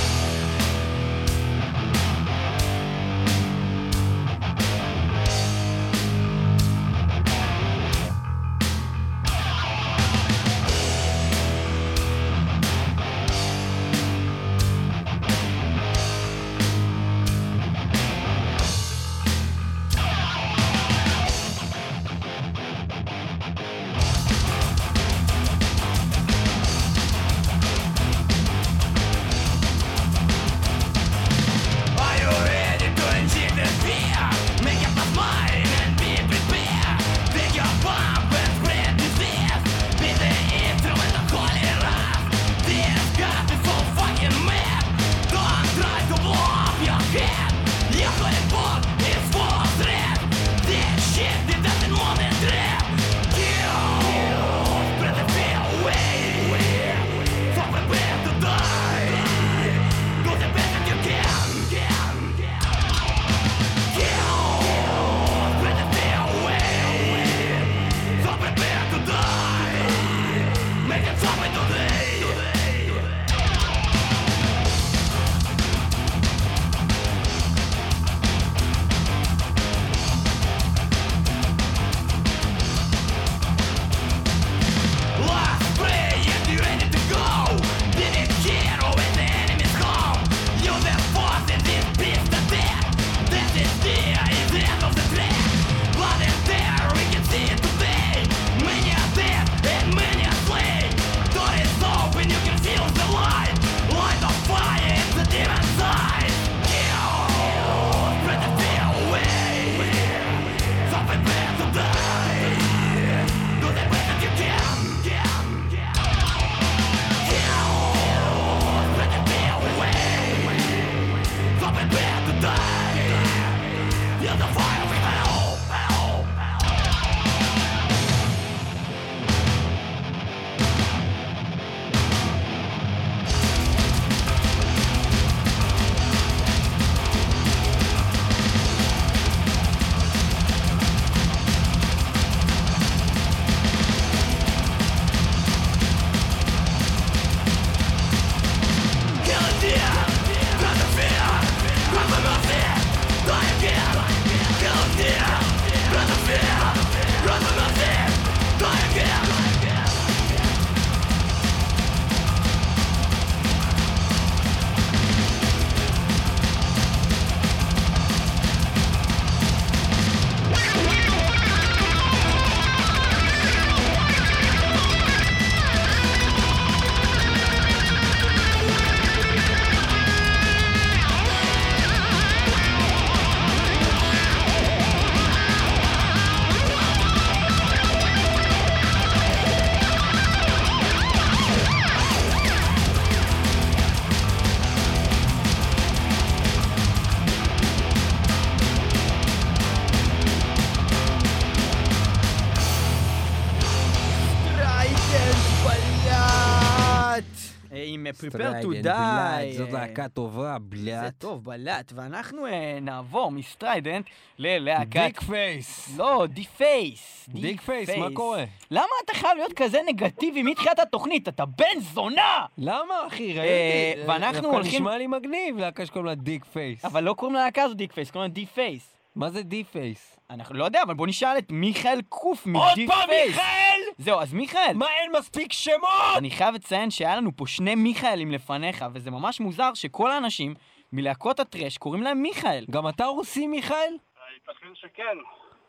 [208.29, 208.83] Prepare to die.
[208.83, 211.13] בלאט, זאת להקה טובה, זה блять.
[211.17, 211.91] טוב, блять.
[211.95, 214.05] ואנחנו אה, נעבור מ Strident
[214.39, 214.89] ללהקת...
[215.01, 215.97] Dickface.
[215.97, 217.29] לא, Deface.
[217.29, 218.43] Dickface, מה קורה?
[218.71, 221.27] למה אתה חייב להיות כזה נגטיבי מתחילת התוכנית?
[221.27, 222.45] אתה בן זונה!
[222.57, 223.39] למה, אחי?
[223.39, 224.09] אה, ראיתי.
[224.11, 226.85] ואנחנו הולכים- נשמע לי מגניב, להקה שקוראים לה Dickface.
[226.85, 228.93] אבל לא קוראים ללהקה הזו Dickface, קוראים לה Deface.
[229.15, 230.17] מה זה Deface?
[230.33, 233.27] אנחנו לא יודע, אבל בוא נשאל את מיכאל קוף עוד מדי פעם פייס.
[233.27, 233.79] מיכאל!
[233.97, 236.17] זהו, אז מיכאל, מה, אין מספיק שמות?
[236.17, 240.53] אני חייב לציין שהיה לנו פה שני מיכאלים לפניך, וזה ממש מוזר שכל האנשים
[240.93, 242.65] מלהקות ה thrash קוראים להם מיכאל.
[242.69, 243.97] גם אתה רוסי, מיכאל?
[244.33, 245.17] ייתכן שכן.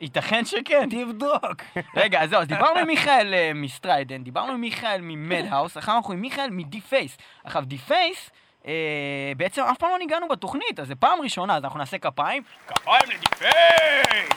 [0.00, 0.88] ייתכן שכן.
[0.90, 1.62] תבדוק.
[1.96, 5.78] רגע, אז זהו, אז דיברנו עם מיכאל אה, מ Strident, דיברנו עם מיכאל מ Madhouse,
[5.78, 7.18] אחר אנחנו עם מיכאל מ Deface.
[7.44, 8.30] עכשיו, Deface,
[8.66, 12.42] אה, בעצם אף פעם לא ניגנו בתוכנית, אז זה פעם ראשונה, אז אנחנו נעשה כפיים.
[12.66, 14.28] כפיים ל Deface!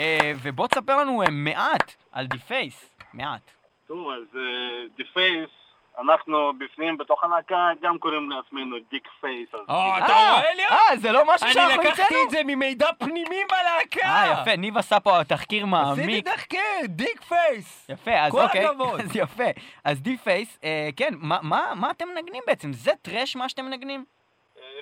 [0.00, 2.90] אה, ובוא תספר לנו אה, מעט על Deface.
[3.14, 3.50] מעט.
[3.86, 4.38] טוב, אז
[4.98, 5.50] Deface,
[6.00, 9.48] אנחנו בפנים, בתוך הלהקה, גם קוראים לעצמנו Dickface.
[9.54, 10.62] או, Dick- אתה אה, רואה לי?
[10.64, 12.24] אה, זה לא משהו אני שאנחנו לקחתי המצאנו?
[12.24, 14.08] את זה ממידע פנימי בלהקה.
[14.08, 15.70] אה, יפה, ניב עשה פה תחקיר עשיתי
[16.06, 16.28] מעמיק.
[16.28, 17.86] תחקיר, Dickface.
[17.90, 18.64] יפה, אז כל אוקיי.
[18.64, 19.00] הכבוד.
[19.04, 19.44] אז יפה.
[19.84, 22.72] אז Deface, אה, כן, מה- מה מה אתם מנגנים בעצם?
[22.72, 24.04] זה thrash מה שאתם מנגנים?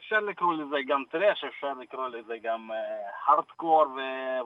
[0.04, 2.70] אפשר לקרוא לזה גם thrash, אפשר לקרוא לזה גם
[3.26, 3.86] hardcore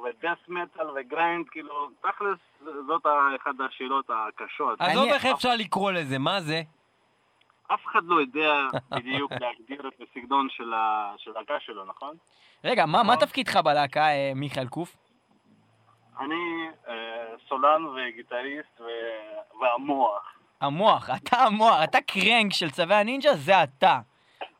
[0.05, 2.39] ו death metal ו grind, כאילו, תכלס,
[2.87, 3.03] זאת
[3.43, 4.81] אחת השאלות הקשות.
[4.81, 6.63] עזוב אני- איך אפשר לקרוא לזה, מה זה?
[7.75, 8.53] אף אחד לא יודע
[8.91, 12.17] בדיוק להגדיר את הסגנון של הלהקה שלו, נכון?
[12.65, 14.97] רגע, מה מה תפקידך בלהקה, אה, מיכאל קוף?
[16.21, 16.95] אני אה,
[17.49, 20.33] סולן וגיטריסט ו- והמוח.
[20.61, 23.99] המוח, אתה המוח, אתה קרנק של צווי הנינג'ה, זה אתה.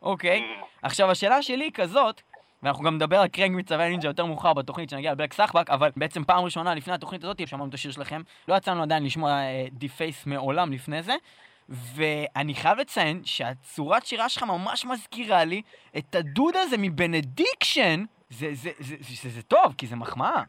[0.03, 0.45] אוקיי?
[0.83, 2.23] עכשיו, השאלה שלי היא כזאת,
[2.63, 6.25] ואנחנו גם נדבר על קרנק מצווי הנינג'ה יותר מאוחר בתוכנית שנגיע לבלק סחבק, אבל בעצם
[6.25, 10.27] פעם ראשונה לפני התוכנית הזאת, שמענו את השיר שלכם, לא יצאנו עדיין לשמוע אה, Deface
[10.27, 11.15] מעולם לפני זה,
[11.69, 15.63] ואני חייב לציין שהצורת שירה שלך ממש מזכירה לי
[15.99, 20.43] את הדוד הזה מ Benediction, זה, טוב, כי זה מחמאה.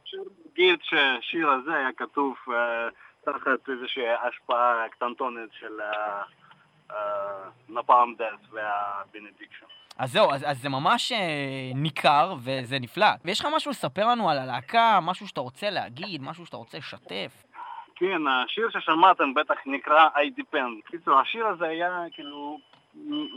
[0.51, 2.87] נגיד שהשיר הזה היה כתוב אה,
[3.25, 6.21] תחת איזושהי השפעה קטנטונת של אה,
[7.69, 9.65] Napalm Death וה Benediction.
[9.97, 13.07] אז זהו, אז, אז זה ממש אה, ניכר וזה נפלא.
[13.25, 17.43] ויש לך משהו לספר לנו על הלהקה, משהו שאתה רוצה להגיד, משהו שאתה רוצה לשתף?
[17.95, 20.89] כן, השיר ששמעתם בטח נקרא I Depend.
[20.91, 22.59] קיצור, השיר הזה היה כאילו,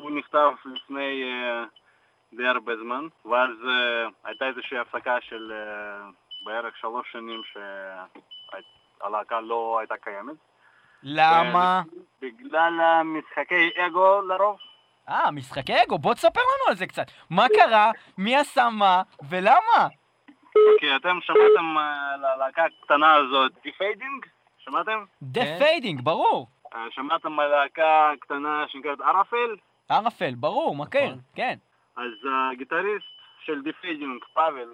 [0.03, 1.65] הוא נכתב לפני אה,
[2.33, 6.09] די הרבה זמן, ואז אה, הייתה איזושהי הפסקה של אה,
[6.45, 7.41] בערך שלוש שנים
[9.03, 10.37] שהלהקה לא הייתה קיימת.
[11.03, 11.83] למה?
[12.23, 14.57] בגלל המשחקי אגו לרוב.
[15.09, 17.07] אה, משחקי אגו, בוא תספר לנו על זה קצת.
[17.31, 19.89] מה קרה, מי עשה מה, ולמה?
[20.81, 24.27] כי אתם שמעתם אה, על הלהקה הקטנה הזאת, The Fading?
[24.59, 25.05] שמעתם?
[25.23, 25.57] The כן.
[25.59, 26.47] Fading, ברור.
[26.75, 29.57] אה, שמעתם על להקה קטנה שנקראת ערפל?
[29.89, 31.19] ערפל, ברור, מכיר, נכון.
[31.35, 31.55] כן.
[31.97, 32.13] אז
[32.53, 33.07] הגיטריסט
[33.45, 34.69] של The Fading, פאבל,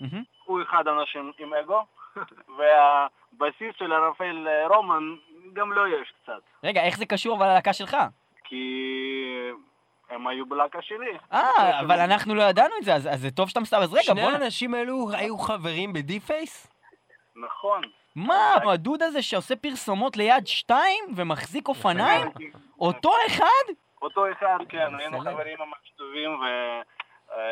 [0.00, 0.22] מהמם.
[0.44, 1.82] הוא אחד האנשים עם אגו,
[3.40, 5.14] והבסיסט של ערפל אה, רומן
[5.52, 7.96] גם לו יש קצת, רגע, איך זה קשור אבל ללהקה שלך?
[8.44, 8.92] כי
[10.10, 11.18] הם היו בלהקה שלי.
[11.32, 13.82] אה, אבל אנחנו לא ידענו את זה, אז אז זה טוב שאתה מסתכל.
[13.82, 14.30] אז רגע, שני בוא...
[14.30, 16.72] נ- האנשים האלו היו חברים ב Deface?
[17.36, 17.82] נכון.
[18.16, 22.28] מה, הדוד הזה שעושה פרסומות ליד שתיים ומחזיק אופניים?
[22.80, 23.72] אותו אחד?
[24.02, 25.20] אותו אחד, כן, היינו.
[25.20, 26.40] חברים ממש טובים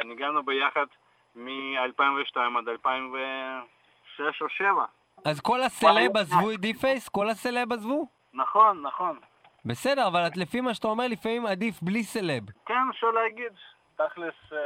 [0.04, 0.86] וניגנו ביחד
[1.34, 4.84] מ-2002 עד 2006 או 2007.
[5.24, 7.08] אז כל הסלב עזבו את Deface?
[7.08, 8.06] כל הסלב עזבו?
[8.34, 9.18] נכון, נכון.
[9.64, 12.42] בסדר, אבל לפי מה שאתה אומר, לפעמים עדיף בלי סלב.
[12.66, 13.52] כן, אפשר להגיד.
[13.96, 14.58] תכלס, אה,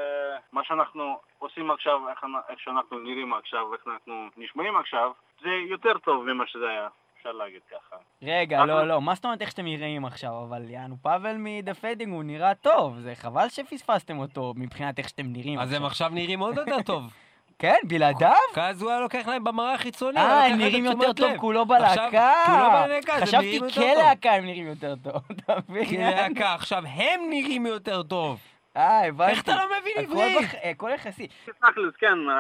[0.53, 1.03] מה שאנחנו
[1.39, 5.11] עושים עכשיו, איך, אנ- איך שאנחנו נראים עכשיו, איך אנחנו נשמעים עכשיו,
[5.43, 6.89] זה יותר טוב ממה שזה היה,
[7.19, 7.97] אפשר להגיד ככה.
[8.23, 10.43] רגע, לא, לא, מה זאת אומרת איך שאתם נראים עכשיו?
[10.49, 15.09] אבל יענו, פאבל מ The Fading הוא נראה טוב, זה חבל שפספסתם אותו מבחינת איך
[15.09, 17.03] שאתם נראים אז הם עכשיו נראים עוד יותר טוב.
[17.59, 18.33] כן, בלעדיו?
[18.57, 20.21] אז הוא היה לוקח להם במראה החיצוני.
[20.21, 21.37] אה, היה הם לוקח נראים יותר טוב.
[21.37, 22.33] כולו בלהקה.
[22.47, 23.61] כולו בלהקה, הם חשבתי.
[23.75, 25.85] כלהקה הם נראים יותר טוב, אתה מבין?
[25.85, 28.41] כלהקה, עכשיו הם נראים יותר טוב.
[28.77, 29.31] אה, הבנתי.
[29.33, 30.43] איך אתה לא מבין עברית?
[30.43, 31.27] בח- הכל יחסי.
[31.45, 32.35] תכלס, כן, אה,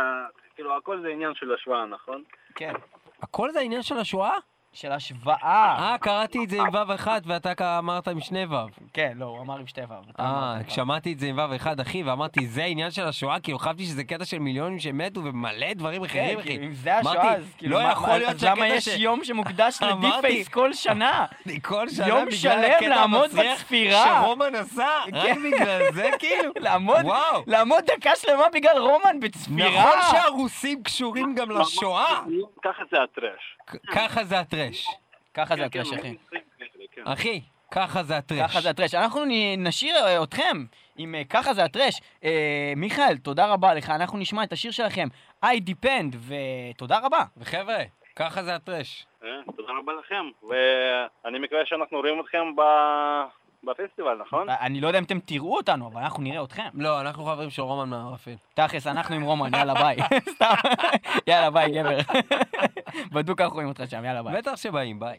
[0.55, 2.23] כאילו, הכל זה עניין של השוואה, נכון?
[2.55, 2.73] כן.
[3.23, 4.33] הכל זה העניין של השואה?
[4.75, 5.37] של השוואה.
[5.43, 8.57] אה, קראתי את זה עם וו אחד ואתה אמרת עם שני וו.
[8.93, 9.95] כן, לא, הוא אמר עם שתי וו.
[10.21, 10.57] אה.
[10.69, 13.41] שמעתי את זה עם וו אחד, אחי, ואמרתי, זה העניין של השואה?
[13.41, 16.49] כאילו, חשבתי שזה קטע של מיליונים שמתו ומלא דברים אחרים, כן, אחי.
[16.49, 19.25] כאילו, אם זה השואה, אז כאילו, לא יכול להיות אז למה שהקטע יש ש- יום
[19.25, 21.27] שמוקדש לדיפייס כל שנה?
[21.63, 24.21] כל שנה יום שלם לעמוד בצפירה.
[24.23, 25.43] שרומן עשה, רק כן.
[25.43, 26.53] בגלל זה, כאילו.
[27.47, 29.69] לעמוד, דקה שלמה בגלל רומן בצפירה.
[29.69, 32.21] נכון שהרוסים קשורים גם לשואה?
[32.65, 33.57] ככה זה הטרש.
[33.93, 34.64] ככה זה הטרש.
[35.35, 36.17] ככה זה כן, הטרש, כן, אחי.
[36.93, 37.03] כן.
[37.05, 37.41] אחי,
[37.75, 38.51] ככה זה הטרש.
[38.51, 38.95] ככה זה הטרש.
[38.95, 39.25] אנחנו
[39.59, 40.65] נשאיר אה, אתכם
[40.97, 42.01] עם אה, ככה זה הטרש.
[42.25, 43.91] אה, מיכאל, תודה רבה לך.
[43.91, 45.09] אנחנו נשמע את השיר שלכם,
[45.45, 47.23] I Depend, ותודה רבה.
[47.37, 47.79] וחבר'ה,
[48.17, 49.07] ככה זה הטרש.
[49.57, 52.55] תודה רבה לכם, ואני מקווה שאנחנו רואים אתכם
[53.65, 54.47] בפסטיבל, נכון?
[54.51, 56.69] אני לא יודע אם אתם תראו אותנו, אבל אנחנו נראה אתכם.
[56.75, 58.35] לא, אנחנו חברים של רומן מהערפל.
[58.55, 59.97] תכלס, אנחנו עם רומן, יאללה ביי.
[60.35, 60.55] סתם.
[61.27, 61.99] יאללה ביי, גבר.
[63.15, 64.35] בדוק אנחנו רואים אותך שם, יאללה ביי.
[64.37, 65.17] בטח שבאים, ביי.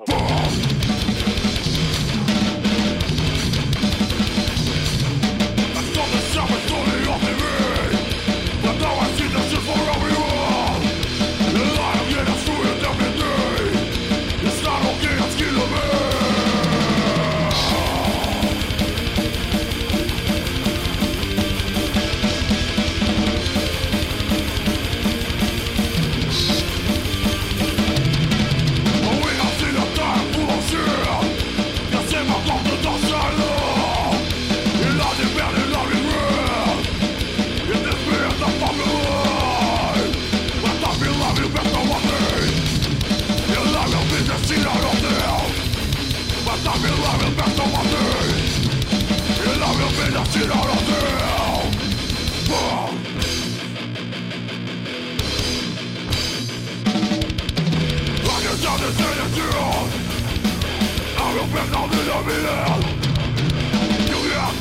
[61.65, 61.81] Tú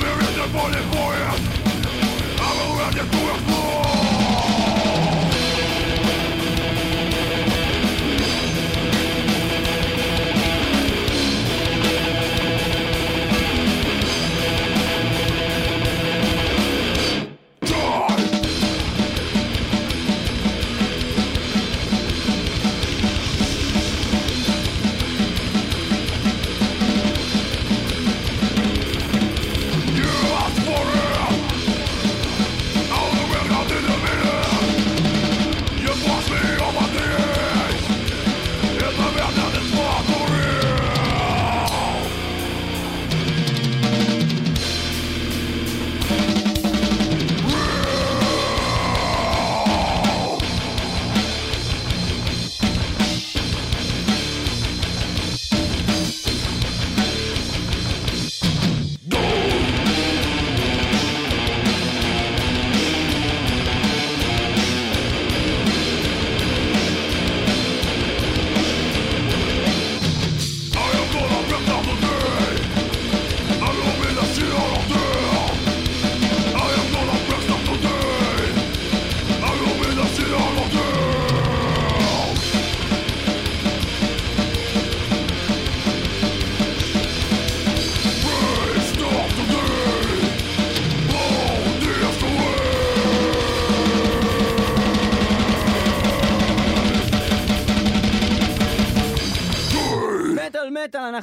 [0.07, 1.29] eres mi por el poder
[2.41, 4.14] Ahora que to explore.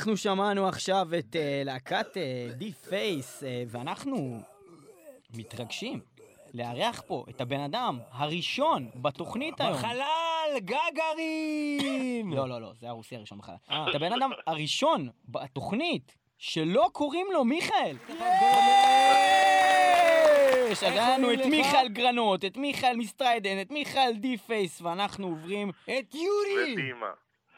[0.01, 2.17] אנחנו שמענו עכשיו את אה, להקת
[2.57, 4.41] Deface, ואנחנו
[5.33, 5.99] מתרגשים
[6.53, 9.73] לארח פה את הבן אדם הראשון בתוכנית היום.
[9.73, 12.33] בחלל, גגארין!
[12.33, 13.55] לא, לא, לא, זה הרוסי הראשון בחלל.
[13.71, 13.89] אה.
[13.89, 17.97] את הבן אדם הראשון בתוכנית שלא קוראים לו מיכאל.
[20.71, 21.45] יש, אז היה לנו את?
[21.45, 26.73] מיכאל גרנות, את מיכאל מ Strident, את מיכאל Deface, ואנחנו עוברים את יורי!
[26.73, 27.07] ודימה.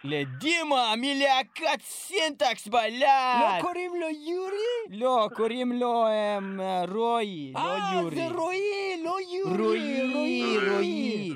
[0.04, 3.58] לדימה מלהקת סינטקס בלאד.
[3.58, 5.00] לא קוראים לו יורי?
[5.00, 8.16] לא, קוראים לו אמ, רוי, לא אה, יורי.
[8.16, 9.56] זה רועי, לא יורי.
[9.64, 10.58] רועי.
[10.68, 11.36] רועי.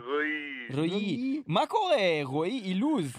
[0.73, 1.41] רועי.
[1.47, 3.15] מה קורה, רועי אילוז?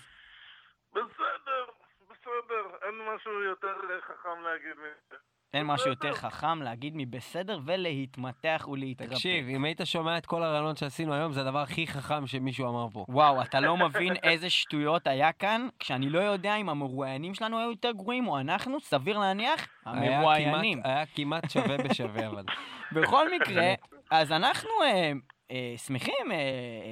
[0.93, 1.65] בסדר,
[2.11, 5.28] בסדר, אין משהו יותר חכם להגיד מזה.
[5.55, 9.15] אין משהו יותר חכם להגיד מבסדר ולהתמתח ולהתרפא.
[9.15, 12.87] תקשיב, אם היית שומע את כל הרעיונות שעשינו היום, זה הדבר הכי חכם שמישהו אמר
[12.93, 13.05] פה.
[13.09, 17.71] וואו, אתה לא מבין איזה שטויות היה כאן, כשאני לא יודע אם המרואיינים שלנו היו
[17.71, 20.83] יותר גרועים או אנחנו, סביר להניח, היה המרואיינים.
[20.83, 22.45] כמעט- היה כמעט שווה בשווה, אבל.
[22.93, 23.75] בכל מקרה,
[24.11, 25.13] אז אנחנו אה,
[25.51, 26.37] אה, שמחים אה,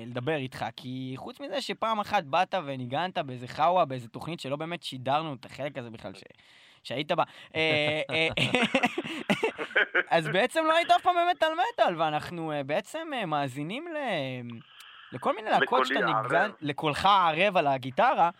[0.06, 4.82] לדבר איתך, כי חוץ מזה שפעם אחת באת וניגנת באיזה חאווה, באיזה תוכנית שלא באמת
[4.82, 6.22] שידרנו את החלק הזה בכלל, ש...
[6.86, 7.22] שהיית בה.
[7.54, 8.28] אה, אה,
[10.10, 13.96] אז בעצם לא היית אף פעם באמת על מטאל, ואנחנו אה, בעצם אה, מאזינים ל...
[15.12, 16.00] לכל מיני להקות שאתה.
[16.00, 18.30] ניגן, לקולך הערב על הגיטרה,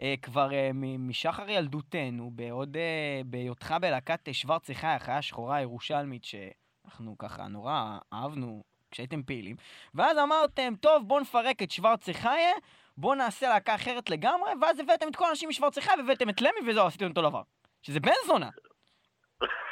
[0.00, 6.24] אה, כבר אה, משחר ילדותנו, בעוד אה, בהיותך בלהקת אה, שוורצי חי, החיה השחורה הירושלמית,
[6.24, 9.56] שאנחנו ככה נורא אהבנו כשהייתם פעילים,
[9.94, 12.52] ואז אמרתם, טוב, בואו נפרק את שוורצי חיה,
[12.96, 16.70] בואו נעשה להקה אחרת לגמרי, ואז הבאתם את כל האנשים משוורצי חיה והבאתם את למי
[16.70, 17.42] וזהו, עשיתם אותו דבר.
[17.86, 18.50] שזה בן זונה.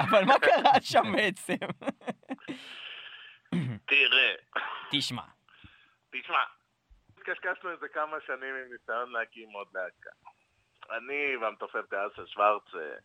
[0.01, 1.67] אבל מה קרה שם בעצם?
[3.87, 4.35] תראה,
[4.91, 5.23] תשמע.
[6.13, 6.45] תשמע,
[7.19, 10.11] התקשקשנו איזה כמה שנים עם ניסיון להקים עוד להקה.
[10.91, 12.97] אני והמתופף דאז שוורץ, אה,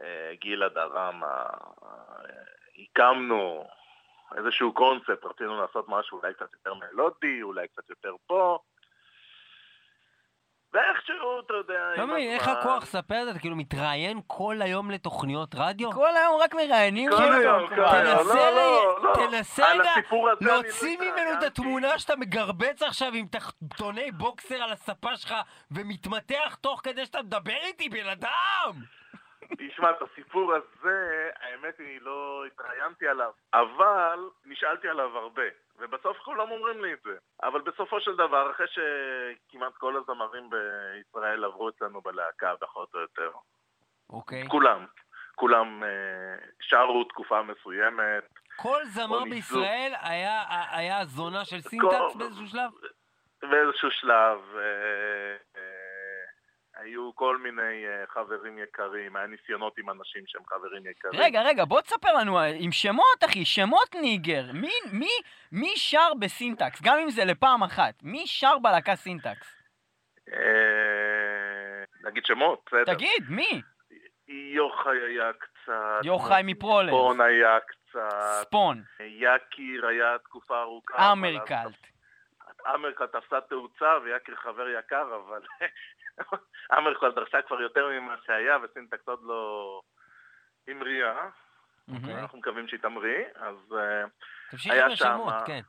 [0.00, 1.44] אה, גילה דרמה,
[1.82, 2.42] אה,
[2.82, 3.68] הקמנו
[4.36, 8.58] איזשהו קונספט, רצינו לעשות משהו אולי קצת יותר מלודי, אולי קצת יותר פה.
[10.74, 13.30] ואיכשהו, אתה יודע, לא מבין, איך הכוח ספר את זה?
[13.30, 15.92] אתה כאילו מתראיין כל היום לתוכניות רדיו?
[15.92, 17.68] כל היום רק מראיינים כל אותו, היום.
[17.68, 18.18] כל היום.
[18.18, 19.12] תנסה לא, ל- לא, לא.
[19.80, 21.42] רגע לא להוציא ממנו את.
[21.42, 25.34] התמונה שאתה מגרבץ עכשיו עם תחתוני בוקסר על הספה שלך
[25.70, 28.99] ומתמתח תוך כדי שאתה מדבר איתי, בן אדם!
[29.58, 35.42] תשמע, את הסיפור הזה, האמת היא, לא התראיינתי עליו, אבל נשאלתי עליו הרבה,
[35.78, 37.16] ובסוף כולם אומרים לי את זה.
[37.42, 43.30] אבל בסופו של דבר, אחרי שכמעט כל הזמרים בישראל עברו אצלנו בלהקה, פחות או יותר,
[44.10, 44.48] אוקיי.
[44.48, 44.86] כולם,
[45.34, 48.24] כולם אה, שרו תקופה מסוימת,
[48.62, 49.24] כל זמר.
[49.24, 52.70] בישראל היה היה זונה של סינטקס באיזשהו שלב?
[53.42, 55.79] באיזשהו שלב אה, אה,
[56.82, 61.20] היו כל מיני אה, חברים יקרים, היה ניסיונות עם אנשים שהם חברים יקרים.
[61.20, 64.44] רגע, רגע, בוא תספר לנו אה, עם שמות, אחי, שמות ניגר.
[64.52, 65.10] מי, מי,
[65.52, 66.82] מי שר בסינטקס?
[66.82, 67.94] גם אם זה לפעם אחת.
[68.02, 69.62] מי שר בלהקה סינטקס?
[70.32, 72.94] אה, נגיד שמות, בסדר.
[72.94, 73.62] תגיד, מי?
[74.28, 76.04] יוחאי היה קצת.
[76.04, 76.92] יוחאי מפרולר.
[76.92, 78.00] פון היה קצת.
[78.20, 78.82] ספון.
[79.00, 81.12] יקיר היה תקופה ארוכה.
[81.12, 81.90] אמרקלט.
[82.74, 85.40] אמרקלט תפסה תאוצה ויקיר חבר יקר, אבל
[86.78, 89.80] אמרקלט דרשה כבר יותר ממה שהיה, וסינטקס עוד לא
[90.68, 91.28] המריאה.
[91.88, 92.10] מהמם.
[92.18, 94.04] אנחנו מקווים שהיא תמריא, אז אה,
[94.72, 95.60] היה השמות, שמה- כן.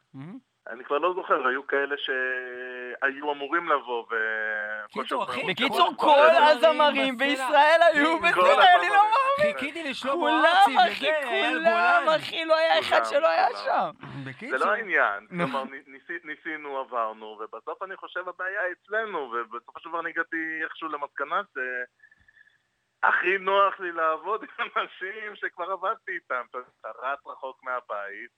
[0.67, 4.15] אני כבר לא זוכר, היו כאלה שהיו אמורים לבוא ו...
[5.47, 7.17] בקיצור, כל הזמרים.
[7.17, 9.01] בישראל היו כן, בסדר, אני לא
[9.41, 12.03] חיכיתי לשלמה כולם, ארצי אחי, וזה, אייל כולם.
[12.15, 13.61] אחי, לא היה אחד כולם, שלא היה כולם.
[13.63, 13.91] שם.
[14.25, 14.59] בקיצור.
[14.59, 15.27] זה לא העניין.
[15.27, 15.63] כלומר
[16.23, 23.37] ניסינו, עברנו, ובסוף אני חושב הבעיה אצלנו, ובסופו של דבר אני הגעתי איכשהו למסקנה שהכי
[23.39, 28.31] נוח לי לעבוד עם אנשים שכבר עבדתי איתם, אתה רץ רחוק מהבית,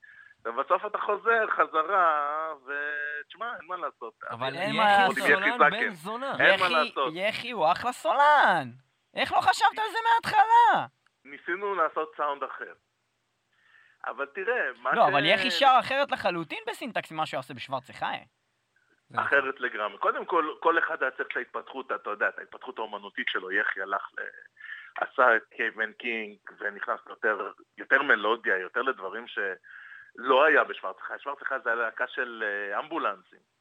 [0.46, 4.14] ובסוף אתה חוזר חזרה, ותשמע, אין מה לעשות.
[4.30, 5.70] אבל אין מה עוד עם יחי הסולן זקן.
[5.70, 6.32] בן זונה.
[6.40, 7.14] אין מה יחי, לעשות.
[7.16, 8.70] יחי הוא אחלה סולן.
[9.16, 10.86] איך לא חשבת על זה מההתחלה?
[11.26, 12.74] ניסינו לעשות סאונד אחר.
[14.06, 18.18] אבל תראה, מה לא, ש- אבל יחי שר אחרת לחלוטין בסינטקס ממה שהוא עושה בשוורצחה.
[19.16, 19.98] אחרת לגמרי.
[19.98, 23.52] קודם כל, כל אחד היה צריך את ההתפתחות, אתה יודע, את ההתפתחות האומנותית שלו.
[23.52, 24.22] יחי הלך ל...
[24.98, 31.20] עשה את קייבן קינג, ונכנס יותר, יותר מלודיה, יותר לדברים שלא היה בשוורצחה.
[31.20, 33.53] שוורצחה זה הלהקה של אה, אמבולנסים.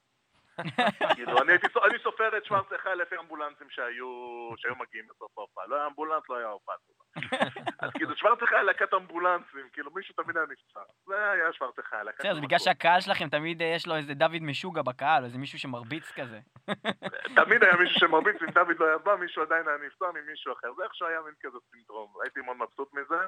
[1.16, 4.50] כאילו, אני, סופר את שוורצחה לפי אמבולנסים שהיו,
[4.80, 5.66] מגיעים בסוף ההופעה.
[5.66, 6.74] לא היה אמבולנס, לא היה הופעה.
[7.82, 10.80] אז כאילו, שוורצחה היה להקת אמבולנסים, כאילו, מישהו תמיד היה נפצע.
[11.06, 12.58] זה היה שוורצחה, להקת בסדר, זה בגלל.
[12.58, 16.40] שהקהל שלכם תמיד אה, יש לו איזה דוד משוגע בקהל, איזה מישהו שמרביץ כזה.
[17.44, 20.74] תמיד היה מישהו שמרביץ, אם דוד לא היה בא, מישהו עדיין היה נפצע ממישהו אחר.
[20.76, 23.26] זה איכשהו היה מין כזה סינדרום, הייתי מאוד מבסוט מזה.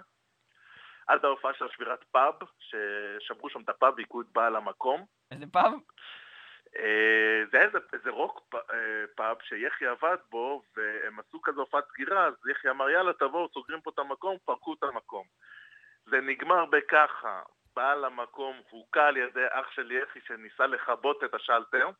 [1.06, 5.04] עד ההופעה של שבירת פאב, ששברו שם את הפאב והיכו את בעל המקום.
[5.30, 5.78] איזה פעם?
[6.78, 11.84] אה, זה היה איזה, רוק פ- אה, פאב שיחי עבד בו, והם עשו כזה הופעת
[11.88, 15.24] סגירה, אז יחי אמר, יאללה, תבואו, סוגרים פה את המקום, פרקו את המקום.
[16.06, 17.42] זה נגמר בככה,
[17.76, 21.90] בעל המקום הוכה על ידי אח של יחי שניסה לכבות את השלטר.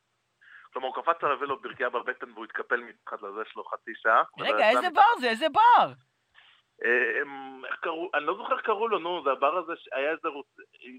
[0.73, 4.23] כלומר, הוא קפץ עליו לו ברכייה בבטן והוא התקפל מתחת לזה שלו חצי שעה.
[4.37, 4.89] ולא רגע, איזה.
[4.89, 5.29] בר זה?
[5.29, 5.91] איזה בר?
[6.83, 6.89] אה,
[7.69, 10.47] איך קראו, אני לא זוכר איך קראו לו, נו, זה הבר הזה, היה איזה רוץ...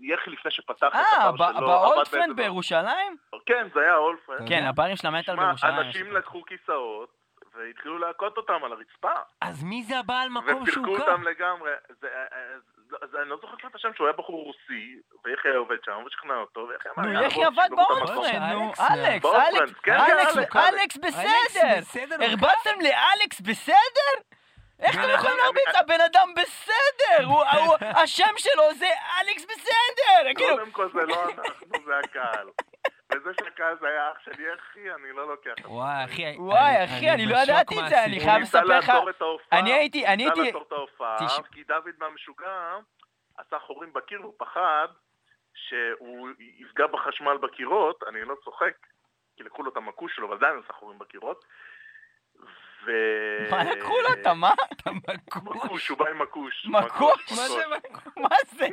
[0.03, 1.67] יחי לפני שפתח את אה, הבר שלו.
[1.67, 3.17] ב Old Friend עבד באיזה בירושלים?
[3.47, 4.49] כן, זה היה Old Friend.
[4.49, 5.79] כן, הברים של המטאל שמע, בירושלים.
[5.79, 7.09] אנשים לקחו כיסאות
[7.55, 9.21] והתחילו להכות אותם על הרצפה.
[9.41, 11.11] אז מי זה הבעל מקום שהוא ופירקו קם?
[11.13, 11.71] אותם לגמרי.
[12.01, 15.59] זה, אה, זה, אני לא זוכר כבר את השם שהוא היה בחור רוסי, ויחי היה
[15.59, 18.30] עובד שם, ושכנע אותו, ויחי אמר, נו, "יאללה, יחי עבד תשברו את המקום." ב Old
[18.30, 20.97] Friend, נו, אלכס, אלכס, ב Old Friend, אלכס, כן, אלכס, אלכס!
[20.97, 24.37] בסדר, הרבצתם לאלכס בסדר?
[24.81, 25.75] איך אתם בן יכולים אדם- להרביץ?
[25.81, 27.29] הבן אדם בסדר!
[28.03, 28.87] השם שלו זה
[29.21, 30.35] אלכס בסדר!
[30.37, 32.49] כאילו, קודם כל זה לא אנחנו, זה הקהל.
[33.13, 35.69] וזה שהקהל זה היה אח של יחי, אני לא לוקח את זה.
[35.71, 38.21] וואי, אחי, וואי, אחי, אני לא ידעתי את זה, אני.
[38.21, 39.59] חייב הוא ניסה לספר לך- לעצור את ההופעה.
[39.59, 40.47] אני הייתי, אני ניסה הייתי...
[40.47, 41.17] לעצור את ההופעה,
[41.53, 42.77] כי דוד מהמשוגע
[43.39, 44.89] עשה חורים בקיר והוא פחד
[45.55, 48.73] שהוא יפגע בחשמל בקירות, אני לא צוחק,
[49.37, 51.45] כי לקחו לו את המקוש שלו, אבל עדיין עשה חורים בקירות.
[52.87, 52.91] ו...
[53.51, 54.13] מה לקחו לו?
[54.21, 54.55] אתה מה?
[55.43, 56.67] מקוש, הוא בא עם מקוש.
[56.71, 57.33] מקוש?
[57.33, 58.03] מה זה מקוש?
[58.17, 58.67] מה זה?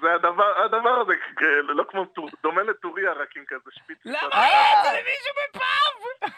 [0.00, 1.12] זה הדבר, הדבר הזה,
[1.68, 2.04] לא כמו,
[2.42, 3.98] דומה לטוריה, רק עם כזה שפיץ.
[4.04, 4.18] למה?
[4.26, 4.82] מצד אה.
[4.82, 6.30] זה למישהו בפאב!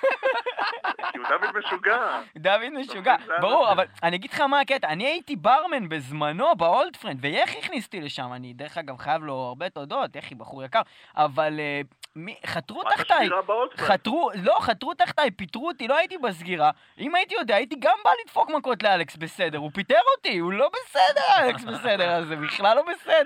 [1.13, 2.21] כי הוא דוד משוגע.
[2.37, 3.73] דוד משוגע, ברור.
[3.73, 7.87] אבל אני אגיד לך מה הקטע, אני הייתי ברמן בזמנו ב Old Friend, ויחי הכניס
[7.87, 10.81] אותי לשם, אני דרך אגב חייב לו הרבה תודות, יחי הוא בחור יקר,
[11.17, 11.81] אבל אה,
[12.17, 13.29] מי- חתרו תחתיי?
[13.77, 16.71] חתרו, לא, חתרו תחתיי, פיטרו אותי, לא הייתי בסגירה.
[16.99, 19.59] אם הייתי יודע, הייתי גם בא לדפוק מכות לאלכס בסדר.
[19.59, 23.22] הוא פיטר אותי, הוא לא בסדר, אלכס בסדר, אז זה בכלל לא בסדר.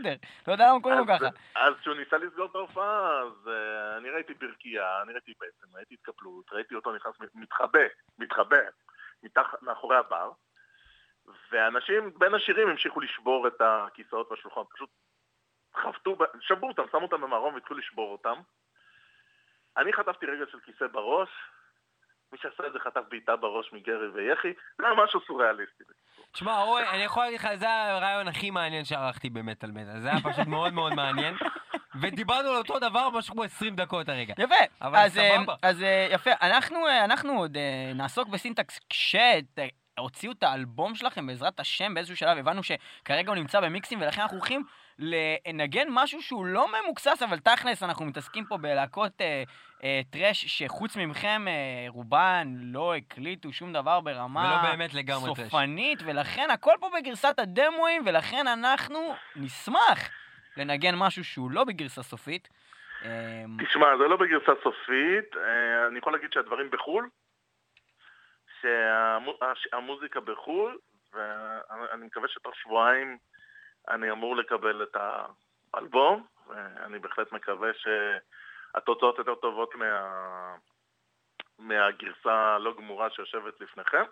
[0.46, 1.26] לא יודע למה קוראים לו ככה.
[1.54, 5.94] אז כשהוא ניסה לסגור את ההופעה, אז אה, אני ראיתי ברכייה, אני ראיתי בטן, ראיתי
[5.94, 7.84] התקפלות, ראיתי אותו נכנס מתחבא,
[8.18, 8.60] מתחבא,
[9.22, 10.30] מתחת, מאחורי הבר,
[11.50, 14.90] ואנשים בין השירים המשיכו לשבור את הכיסאות והשולחן, פשוט
[15.74, 18.40] חבטו, שברו אותם, שמו אותם במרום והתחילו לשבור אותם.
[19.76, 21.28] אני חטפתי רגל של כיסא בראש,
[22.32, 25.84] מי שעשה את זה חטף בעיטה בראש מגרי ויחי, זה היה משהו סוריאליסטי.
[26.32, 30.00] תשמע, אורי, אני יכול להגיד לך, זה הרעיון הכי מעניין שערכתי במטאל מטאל.
[30.00, 31.34] זה היה פשוט מאוד מאוד מעניין.
[32.00, 34.34] ודיברנו על אותו דבר משהו כמו 20 דקות הרגע.
[34.38, 35.54] יפה, אבל אז, אה, סבבה.
[35.62, 37.56] אז אה, יפה, אנחנו, אה, אנחנו עוד
[37.94, 38.80] נעסוק בסינטקס
[39.96, 44.36] כשהוציאו את האלבום שלכם בעזרת השם באיזשהו שלב, הבנו שכרגע הוא נמצא במיקסים ולכן אנחנו
[44.36, 44.62] הולכים
[44.98, 49.42] לנגן משהו שהוא לא ממוקסס, אבל תכלס אנחנו מתעסקים פה בלהקות אה,
[49.84, 55.46] אה, טרש שחוץ ממכם אה, רובן לא הקליטו שום דבר ברמה ולא באמת לגמרי טרש.
[55.46, 60.10] סופנית, ולכן הכל פה בגרסת הדמואים, ולכן אנחנו נשמח
[60.56, 62.48] לנגן משהו שהוא לא בגרסה סופית.
[63.04, 67.08] אה, תשמע, זה לא בגרסה סופית, אה, אני יכול להגיד שהדברים בחו"ל,
[69.54, 70.78] שהמוזיקה בחו"ל,
[71.12, 73.18] ואני מקווה שתוך שבועיים
[73.88, 74.96] אני אמור לקבל את
[75.74, 80.56] האלבום, ואני בהחלט מקווה שהתוצאות יותר טובות מה...
[81.58, 84.04] מהגרסה הלא גמורה שיושבת לפניכם.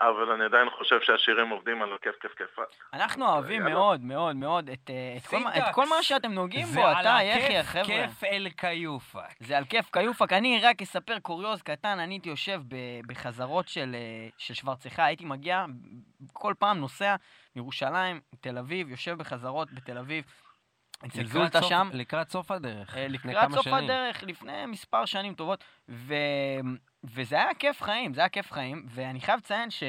[0.00, 2.58] אבל אני עדיין חושב שהשירים עובדים על כיף כיף כיף.
[2.92, 3.74] אנחנו אוהבים יאללה.
[3.74, 5.74] מאוד מאוד מאוד את, אה, את, כל, מה- את סינטקס.
[5.74, 7.84] כל מה שאתם נוגעים זה בו, על אתה, הכיף, יחי, החבר'ה.
[7.84, 9.20] כיף אל כיופק.
[9.40, 10.32] זה על כיף כיופק.
[10.32, 12.60] אני רק אספר קוריוז קטן, אני הייתי יושב
[13.06, 15.64] בחזרות של, אה, של שוורצחה, הייתי מגיע,
[16.32, 17.16] כל פעם נוסע
[17.56, 20.24] מירושלים, תל אביב, יושב בחזרות בתל אביב.
[21.06, 21.88] אצל לקראת זולטה סוף- שם.
[21.92, 22.96] לקראת סוף הדרך.
[22.96, 23.76] אה, לפני לקראת כמה סוף שנים.
[23.84, 26.14] הדרך, לפני מספר שנים טובות, ו...
[27.04, 29.82] וזה היה כיף חיים, זה היה כיף חיים, ואני חייב לציין ש...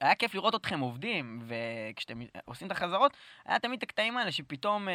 [0.00, 4.88] היה כיף לראות אתכם עובדים, וכשאתם עושים את החזרות, היה תמיד את הקטעים האלה שפתאום
[4.88, 4.94] אה,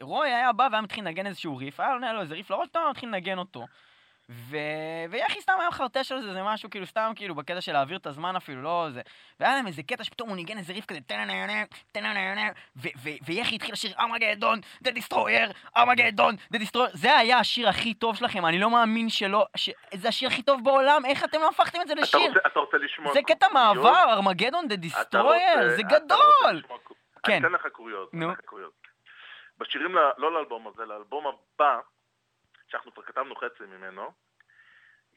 [0.00, 2.84] רוי היה בא והיה מתחיל לנגן איזשהו ריף, היה עונה לו איזה ריף לראש, פתאום
[2.84, 3.66] היה מתחיל לנגן אותו.
[4.30, 4.56] ו...
[5.10, 8.06] ויחי סתם היה מחרטש על זה, זה משהו כאילו סתם כאילו בקטע של להעביר את
[8.06, 9.00] הזמן אפילו, לא זה.
[9.40, 11.00] והיה להם איזה קטע שפתאום הוא ניגן איזה ריף כזה,
[13.26, 18.46] ויחי התחיל לשיר Armageddon, the destroyer, Armageddon, the destroyer, זה היה השיר הכי טוב שלכם,
[18.46, 19.70] אני לא מאמין שלא, ש...
[19.94, 22.32] זה השיר הכי טוב בעולם, איך אתם לא הפכתם את זה לשיר?
[22.46, 23.12] אתה רוצה לשמוע...
[23.12, 23.46] זה קטע?
[23.52, 26.62] מעבר, Armageddon the destroyer, רוצה- זה גדול!
[27.22, 27.32] כן.
[27.32, 28.28] אני אתן לך קוריוז, נו.
[29.58, 31.78] בשירים, לא לאלבום הזה, לאלבום הבא,
[32.70, 34.12] שאנחנו כבר כתבנו חצי ממנו,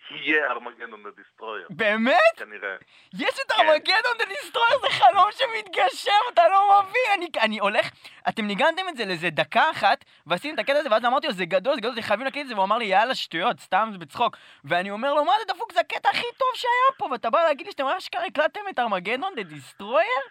[0.09, 2.15] יהיה Armageddon the destroyer, באמת?
[2.37, 2.75] כנראה.
[3.13, 3.59] יש את כן.
[3.59, 7.89] Armageddon the destroyer, זה חלום שמתגשם, אתה לא מבין, אני, אני הולך,
[8.29, 11.45] אתם ניגנתם את זה לאיזה דקה אחת, ועשיתם את הקטע הזה, ואז אמרתי לו, זה
[11.45, 13.97] גדול, זה גדול, זה חייבים להקליט את זה, והוא אמר לי, יאללה, שטויות, סתם זה
[13.97, 14.37] בצחוק.
[14.63, 17.65] ואני אומר לו, מה זה דפוק, זה הקטע הכי טוב שהיה פה, ואתה בא להגיד
[17.65, 20.21] לי שאתם אשכרה הקלטתם את Armageddon the destroyer?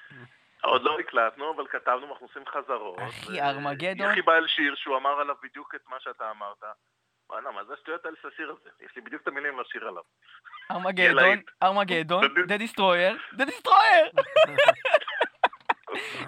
[0.63, 2.99] עוד לא הקלטנו, אבל כתבנו, ואנחנו עושים חזרות.
[3.09, 4.11] אחי, ארמגדון.
[4.11, 6.63] יחי בא אל שיר שהוא אמר עליו בדיוק את מה שאתה אמרת.
[7.31, 8.71] וואלה, מה זה השטויות האלה של השיר הזה?
[8.81, 10.03] יש לי בדיוק את המילים לשיר עליו.
[10.71, 11.39] ארמגדון.
[11.63, 14.11] ארמגדון, דה דיסטרויר, דה דיסטרויר!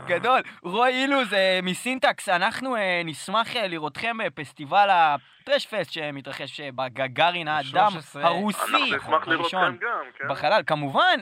[0.06, 0.40] גדול.
[0.62, 7.90] רוי אילוז אה, מסינטקס, אנחנו אה, נשמח אה, לראותכם בפסטיבל הטרש פסט שמתרחש בגגארין האדם
[7.90, 8.26] 13.
[8.26, 9.78] הרוסי אנחנו נשמח לראות הראשון
[10.18, 10.28] כן?
[10.28, 11.20] בחלל, כמובן.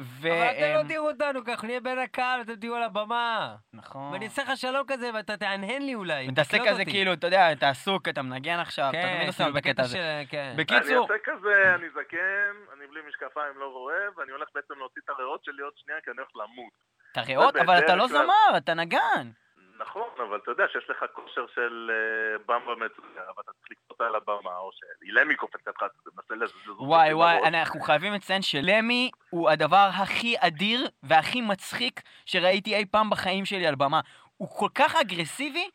[0.00, 0.28] ו...
[0.28, 3.54] אבל אתם לא תראו אותנו, ככה אנחנו נהיה בין הקהל, אתם תהיו על הבמה.
[3.72, 4.12] נכון.
[4.12, 6.28] ואני אעשה לך שלום כזה, ואתה תהנהן לי אולי.
[6.32, 6.84] ותעשה תקלוט כזה.
[6.84, 9.82] כאילו, אתה יודע, אתה עסוק, אתה מנגן עכשיו, אתה כן, תמיד עושה כאילו את הקטע
[9.82, 10.22] הזה.
[10.28, 10.52] כן.
[10.54, 15.02] אני בקיצור, עושה כזה, אני זקן, אני בלי משקפיים לא רואה, ואני הולך בעצם להוציא
[15.04, 16.93] את הריאות שלי עוד שנייה, כי אני הולך למות.
[17.14, 18.06] אתה ריאות, אבל אתה לא.
[18.06, 19.30] זמר, אתה נגן.
[19.78, 24.14] נכון, אבל אתה יודע שיש לך כושר של אה, במבה מצויה, ואתה צריך לקפוץ על
[24.14, 25.86] הבמה, או שאילמי קופץ אתה
[26.16, 27.38] מנסה לזוז וואי וואי.
[27.48, 33.66] אנחנו חייבים לציין שלמי הוא הדבר הכי אדיר והכי מצחיק שראיתי אי פעם בחיים שלי
[33.66, 34.00] על במה.
[34.36, 35.68] הוא כל כך אגרסיבי,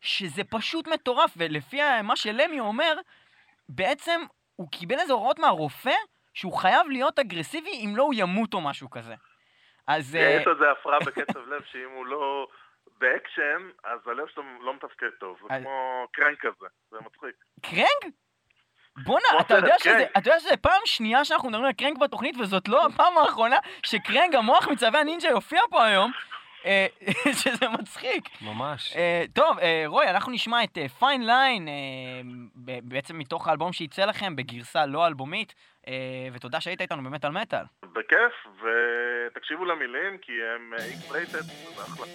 [0.00, 2.94] שזה פשוט מטורף, ולפי מה שלמי אומר,
[3.68, 4.20] בעצם
[4.56, 5.94] הוא קיבל איזה הוראות מהרופא,
[6.34, 9.14] שהוא חייב להיות אגרסיבי, אם לא הוא ימות או משהו כזה.
[9.86, 10.16] אז...
[10.16, 12.46] אה, יש איזה הפרעה בקצב לב, שאם הוא לא
[12.98, 15.38] באקשן, אז הלב שלו לא מתפקד טוב.
[15.42, 17.34] זה כמו Crank כזה, זה מצחיק.
[17.62, 18.14] Krang?
[18.96, 20.06] בואנה, אתה יודע שזה, Krang.
[20.18, 23.95] אתה יודע שזה פעם שנייה שאנחנו מדברים על Krang בתוכנית, וזאת לא הפעם האחרונה ש
[23.95, 26.12] Krang, המוח מצבי הנינג'ה, יופיע פה היום,
[26.64, 26.86] אה,
[27.42, 28.28] שזה מצחיק.
[28.42, 28.96] ממש.
[28.96, 31.68] אה, טוב, אה, רוי, אנחנו נשמע את Fine Line,
[32.82, 35.54] בעצם מתוך האלבום שיצא לכם בגרסה לא אלבומית.
[35.88, 37.64] אה, ותודה שהיית איתנו באמת על מטאל.
[37.82, 38.46] בכיף,
[39.32, 42.06] ותקשיבו למילים, כי הם X-rated, זה אחלה.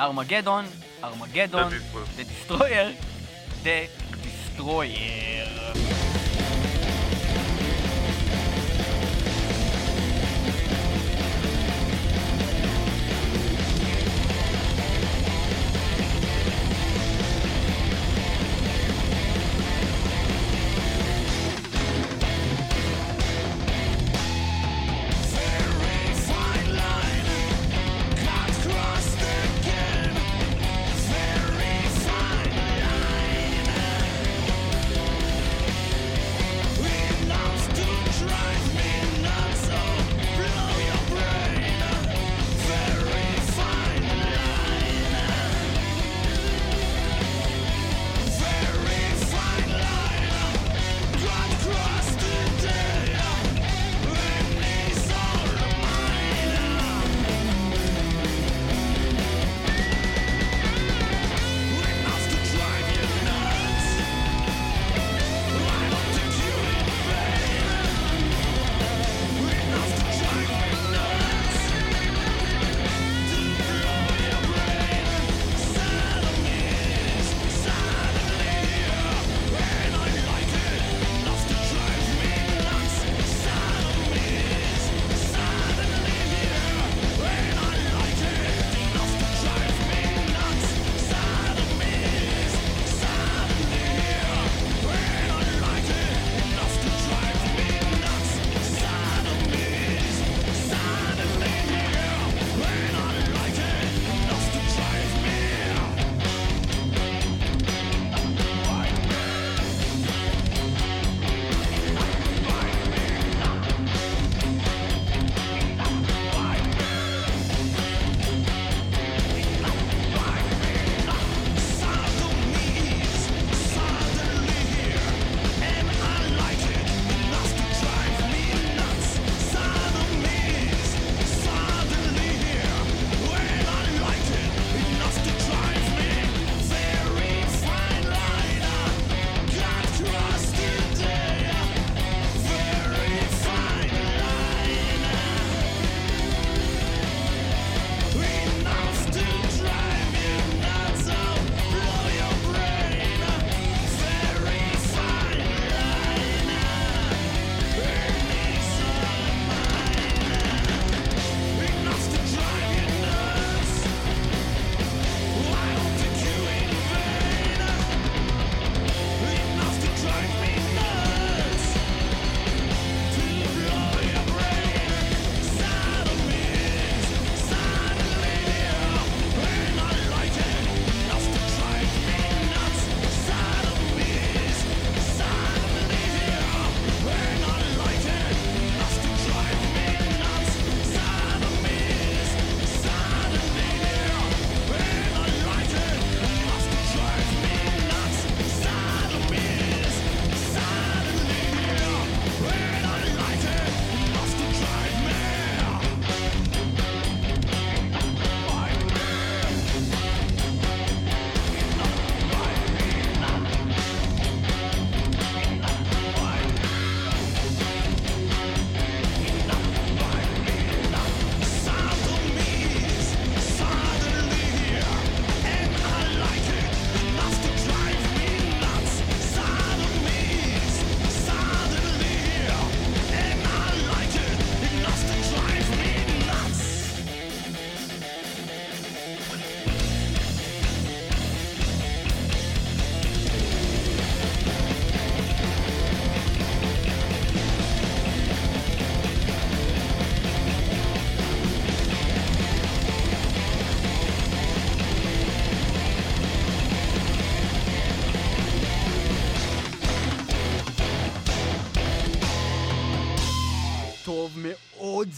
[0.00, 0.64] Armageddon,
[1.04, 2.88] ארמגדון, זה The Destroyer,
[3.64, 4.04] The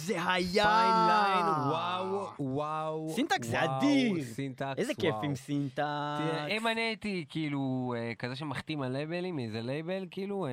[0.06, 0.64] זה היה.
[0.64, 3.08] Fine Line, וואו, וואו.
[3.10, 4.22] סינטקס זה אדיר.
[4.22, 5.14] סינטקס, איזה כיף.
[5.22, 6.18] עם סינטקס.
[6.18, 10.50] תראה, אם אני הייתי כאילו אה, כזה שמחתים על לייבלים, מאיזה לייבל, כאילו, אה,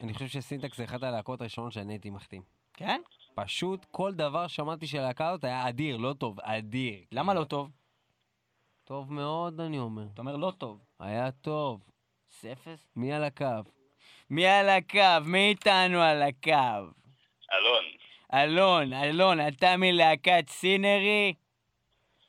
[0.00, 2.42] אני חושב שסינטקס זה אחת הלהקות הראשונות שאני הייתי מחתים.
[2.74, 3.00] כן?
[3.34, 6.94] פשוט כל דבר שמעתי של הלהקה הזאת היה אדיר, לא טוב, אדיר.
[7.12, 7.70] למה לא טוב?
[8.84, 10.04] טוב מאוד, אני אומר.
[10.14, 10.78] אתה אומר לא טוב.
[11.00, 11.80] היה טוב.
[12.30, 12.92] ספס?
[12.96, 13.46] מי על הקו?
[14.30, 15.24] מי על הקו?
[15.24, 16.92] מי איתנו על הקו?
[17.52, 17.84] אלון.
[18.34, 21.34] אלון, אלון, אתה מלהקת סינרי?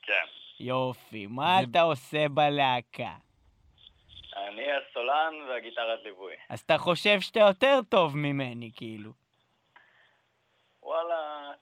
[0.02, 0.12] כן.
[0.60, 3.12] יופי, מה זה- אתה עושה בלהקה?
[4.36, 6.32] אני הסולן והגיטרת ליווי.
[6.48, 9.10] אז אתה חושב שאתה יותר טוב ממני, כאילו.
[10.84, 11.14] וואלה,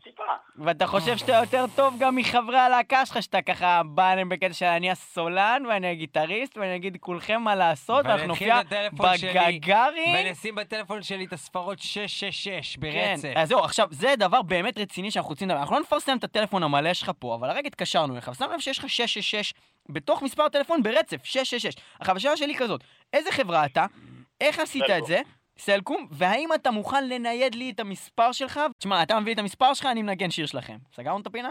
[0.04, 0.22] טיפה.
[0.56, 4.66] ואתה חושב שאתה יותר טוב גם מחברי הלהקה שלך, שאתה ככה בא אליהם בקטע של
[4.66, 10.26] אני הסולן ואני הגיטריסט ואני אגיד כולכם מה לעשות ואנחנו נופיע בטלפון שלי, בגגארים.
[10.28, 13.32] ונשים בטלפון שלי את הספרות 666 כן, ברצף.
[13.36, 15.60] אז זהו, עכשיו, זה דבר באמת רציני שאנחנו רוצים לדבר.
[15.60, 18.78] אנחנו לא נפרסם את הטלפון המלא שלך פה, אבל הרגע התקשרנו אליך, ושם לב שיש
[18.78, 19.54] לך 666
[19.88, 21.74] בתוך מספר טלפון ברצף, 666.
[22.00, 22.80] עכשיו, השאלה שלי כזאת,
[23.12, 23.86] איזה חברה אתה?
[24.40, 25.06] איך עשית את.
[25.06, 25.20] זה?
[25.66, 28.60] סלקום, והאם אתה מוכן לנייד לי את המספר שלך?
[28.78, 30.76] תשמע, אתה מביא את המספר שלך, אני מנגן שיר שלכם.
[30.92, 31.50] סגרנו את הפינה?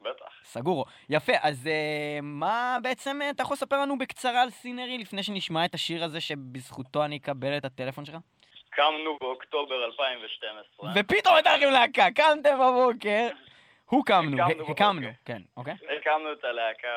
[0.00, 0.24] בטח.
[0.44, 0.84] סגורו.
[1.08, 5.64] יפה, אז אה, מה בעצם אה, אתה יכול לספר לנו בקצרה על סינרי לפני שנשמע
[5.64, 8.16] את השיר הזה שבזכותו אני אקבל את הטלפון שלך?
[8.70, 10.90] קמנו באוקטובר 2012.
[10.96, 13.28] ופתאום הייתה לכם להקה, קמתם בבוקר.
[13.86, 14.72] הוקמנו, הקמנו ה- בבוקר.
[14.72, 15.74] הקמנו, כן, אוקיי.
[16.00, 16.88] הקמנו את הלהקה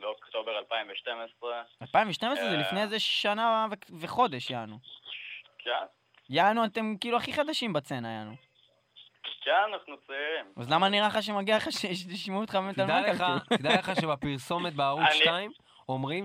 [0.00, 1.62] באוקטובר 2012.
[1.82, 2.60] 2012 זה אה.
[2.60, 3.66] לפני איזה שנה
[4.00, 4.78] וחודש, יענו.
[5.64, 5.70] כן,
[6.30, 8.34] יענו, אתם כאילו הכי חדשים בצנה, יענו.
[9.44, 10.52] כן, אנחנו צעירים.
[10.56, 12.86] אז למה נראה לך שמגיע לך שישמעו אותך באמת על
[13.16, 13.22] כאילו?
[13.58, 15.50] תדע לך שבפרסומת בערוץ אני- 2
[15.88, 16.24] אומרים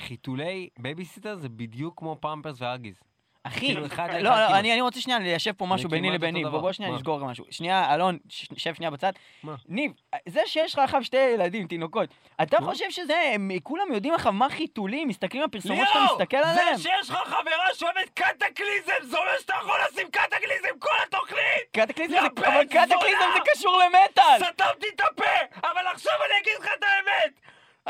[0.00, 3.00] שחיתולי בייביסיטר זה בדיוק כמו פמפרס והאגיס.
[3.48, 4.50] אחי, כאילו, לאחד לא, לא, כמעט.
[4.50, 6.44] אני רוצה שנייה ליישב פה משהו ביני כמעט לביני.
[6.44, 6.92] בוא שנייה?
[6.92, 7.44] נסגור משהו.
[7.50, 9.12] שנייה, אלון, שב שנייה בצד.
[9.42, 9.54] מה?
[9.68, 9.92] ניב,
[10.28, 12.08] זה שיש לך עכשיו שתי ילדים, תינוקות,
[12.42, 16.76] אתה חושב שזה, כולם יודעים לך מה חיתולים, מסתכלים על פרסומות שאתה מסתכל עליהם?
[16.76, 21.68] זה שיש לך חברה שאוהבת Kataklysm, זה אומר שאתה יכול לשים Kataklysm כל התוכנית!
[21.72, 23.28] Kataklysm זה, אבל Kataklysm!
[23.34, 24.38] זה קשור למטאל!
[24.38, 25.58] סתמתי את הפה!
[25.68, 27.40] אבל עכשיו אני אגיד לך את האמת!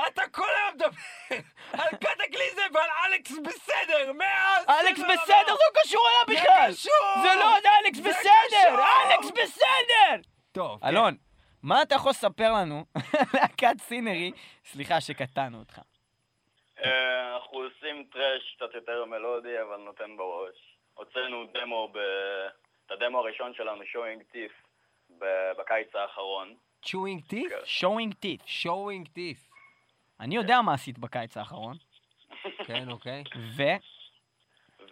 [0.09, 1.37] אתה כל היום מדבר
[1.73, 4.48] על קטקליזם ועל אלכס בסדר, מאז...
[4.89, 5.47] אלכס בסדר.
[5.47, 6.73] זה לא קשור זה אליה בכלל!
[6.73, 7.23] קשור!
[7.23, 8.83] זה לא עוד אלכס זה בסדר!
[9.15, 10.29] אלכס בסדר!
[10.53, 10.87] טוב, כן.
[10.87, 11.17] אלון,
[11.63, 13.03] מה אתה יכול לספר לנו על
[13.35, 14.33] להקת סינרי?
[14.65, 15.81] סליחה שקטענו אותך.
[16.85, 20.77] אה, אנחנו עושים טראש קצת יותר מלודי, אבל נותן בראש.
[20.95, 21.93] הוצאנו דמו.
[22.87, 24.67] את הדמו הראשון שלנו, showing teeth,
[25.19, 26.55] ב- בקיץ האחרון.
[26.83, 27.53] Showing Teeth?
[27.81, 28.43] showing teeth.
[28.47, 29.39] Showing Teeth.
[30.21, 31.77] אני יודע מה עשית בקיץ האחרון,
[32.67, 33.23] כן, אוקיי.
[33.57, 33.63] ו...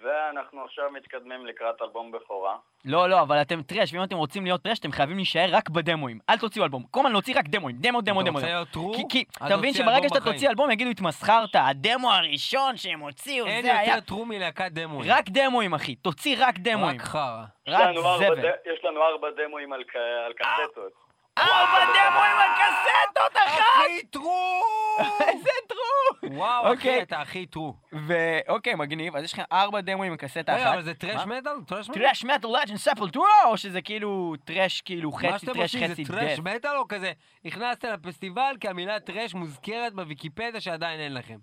[0.02, 2.56] ואנחנו עכשיו מתקדמים לקראת אלבום בכורה.
[2.84, 6.18] לא, לא, אבל אתם thrash, ואם אתם רוצים להיות thrash, אתם חייבים להישאר רק בדמואים.
[6.30, 6.82] אל תוציאו אלבום.
[6.90, 7.76] כל הזמן להוציא רק דמואים.
[7.80, 8.38] דמו, דמו, אתה דמו.
[8.38, 8.54] רוצה דמו.
[8.54, 9.08] להיות true?
[9.08, 10.20] כי, אתה מבין שברגע שאתה.
[10.20, 13.94] תוציא אלבום, יגידו, התמסחרת, הדמו הראשון שהם הוציאו, אין זה היה...
[13.94, 15.12] יותר true מלהקת דמואים.
[15.12, 15.94] רק דמואים, אחי.
[15.94, 16.96] תוציא רק דמואים.
[17.00, 17.44] רק חרא.
[17.68, 17.88] רק
[18.18, 18.48] זבל.
[18.74, 19.82] יש לנו ארבע דמואים על
[20.26, 21.05] על קסטות.
[21.38, 23.60] ארבע דמואים על קסטות, אחת!
[23.84, 24.60] הכי טרו!
[25.28, 26.32] איזה טרו!
[26.36, 26.94] וואו, אוקיי.
[26.94, 27.74] אחי, אתה הכי טרו.
[27.92, 30.74] ואוקיי, מגניב, אז יש לך ארבע דמואים עם קסטה רגע, אחת.
[30.74, 31.38] אבל זה טרש מה?
[31.38, 31.52] מטאל?
[31.68, 32.02] טרש מטאל?
[32.02, 32.24] טרש
[32.64, 36.12] לג'נד ספל טורו, או שזה כאילו טרש כאילו מה חצי, שאתם טרש עושים חצי זה
[36.12, 36.44] טרש דף?
[36.44, 37.12] מטאל או כזה?
[37.44, 41.36] נכנסתם לפסטיבל כי המילה טרש מוזכרת בוויקיפדיה שעדיין אין לכם.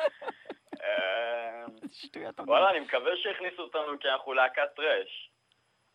[1.92, 2.40] שטויות.
[2.40, 5.30] וואלה, אני מקווה שהכניסו אותנו כי אנחנו להקת טראש.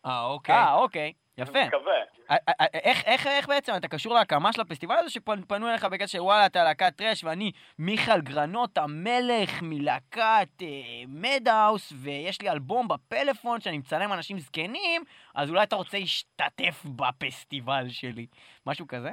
[0.06, 0.54] אה, אוקיי.
[0.54, 1.58] אה, אוקיי, יפה.
[1.58, 1.92] אני מקווה.
[2.28, 5.84] א- א- א- איך, איך, איך בעצם אתה קשור להקמה של הפסטיבל הזה שפנו אליך
[5.84, 10.66] בקטע של וואלה אתה להקת טרש ואני מיכאל גרנות המלך מלהקת אה,
[11.08, 17.88] מדהאוס ויש לי אלבום בפלאפון שאני מצלם אנשים זקנים אז אולי אתה רוצה להשתתף בפסטיבל
[17.88, 18.26] שלי.
[18.66, 19.10] משהו כזה?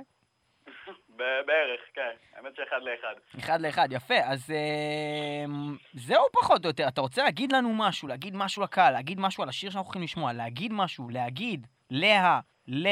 [1.18, 2.16] בערך, כן.
[2.34, 3.16] האמת שאחד לאחד.
[3.40, 4.18] אחד לאחד, יפה.
[4.24, 5.46] אז אה,
[5.94, 6.88] זהו פחות או יותר.
[6.88, 10.34] אתה רוצה להגיד לנו משהו, להגיד משהו לקהל, להגיד משהו על השיר שאנחנו הולכים לשמוע,
[10.34, 12.88] להגיד משהו, להגיד, לה, ל...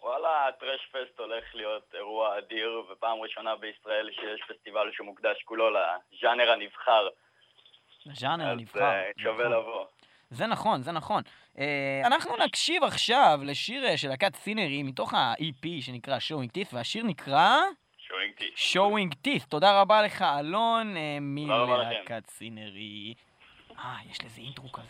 [0.00, 6.50] וואלה, הטרש פסט הולך להיות אירוע אדיר, ופעם ראשונה בישראל שיש פסטיבל שמוקדש כולו לז'אנר
[6.50, 7.08] הנבחר.
[8.06, 8.82] הז'אנר אז הנבחר.
[8.82, 9.52] אה, שווה נכון.
[9.52, 9.86] לבוא.
[10.34, 11.22] זה נכון, זה נכון.
[11.58, 17.04] אה, אנחנו נקשיב עכשיו לשיר אה, של להקת סינרי מתוך ה-EP שנקרא Showing Teeth, והשיר
[17.04, 17.58] נקרא
[18.08, 19.32] Showing Teeth.
[19.32, 19.46] Showing Teeth.
[19.48, 21.18] תודה רבה לך, אלון, אה.
[21.20, 23.14] מלהקת סינרי.
[23.78, 24.88] אה, יש לזה אינטרו כזה.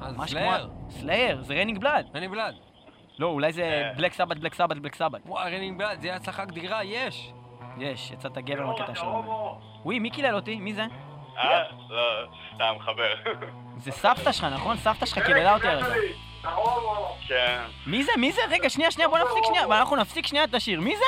[0.00, 0.68] אז ממש Slayer.
[0.68, 0.90] כמו...
[0.90, 2.06] Slayer, זה Raining Blood.
[2.14, 2.54] אני Blood.
[3.18, 3.90] לא, אולי זה.
[3.96, 5.20] Black Sabbath, Black Sabbath, Black Sabbath.
[5.26, 7.32] וואי, Raining Blood, זה יהיה הצלחה אדירה, יש.
[7.78, 9.58] יש, יצאת גבר מהקטע שלנו.
[9.84, 10.56] וואי, מי קילל אותי?
[10.56, 10.84] מי זה?
[11.38, 11.62] אה?
[11.90, 13.14] לא, סתם חבר.
[13.78, 14.76] זה סבתא שלך, נכון?
[14.76, 15.94] סבתא שלך קיללה אותי הרגע.
[17.28, 17.62] כן.
[17.86, 18.12] מי זה?
[18.18, 18.40] מי זה?
[18.50, 19.64] רגע, שנייה, שנייה, בוא נפסיק שנייה.
[19.64, 20.80] אנחנו נפסיק שנייה את השיר.
[20.80, 21.04] מי זה?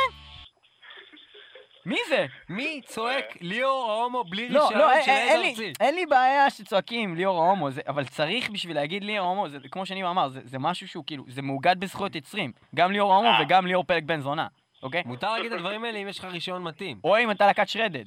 [1.87, 2.27] מי זה?
[2.49, 5.72] מי צועק ליאור ההומו בלי לא, רישיון לא, של אין עד אין לי, ארצי?
[5.81, 10.07] אין לי בעיה שצועקים ליאור ההומו, אבל צריך בשביל להגיד ליאור ההומו, זה כמו שניב
[10.07, 12.53] אמר, זה זה משהו שהוא כאילו, זה מאוגד בזכויות יוצרים.
[12.74, 13.43] גם ליאור ההומו אה.
[13.43, 14.47] וגם ליאור פלג בן זונה,
[14.83, 15.03] אוקיי?
[15.07, 17.01] מותר להגיד את הדברים האלה אם יש לך רישיון מתאים.
[17.05, 18.05] או אם אתה להקת שרדד.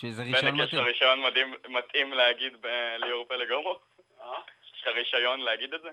[0.00, 0.84] שזה רישיון יש לך מתאים.
[0.84, 2.66] רישיון מדהים- מתאים להגיד ב-
[2.98, 3.78] ליאור פלג הומו?
[4.74, 5.88] יש לך רישיון להגיד את זה?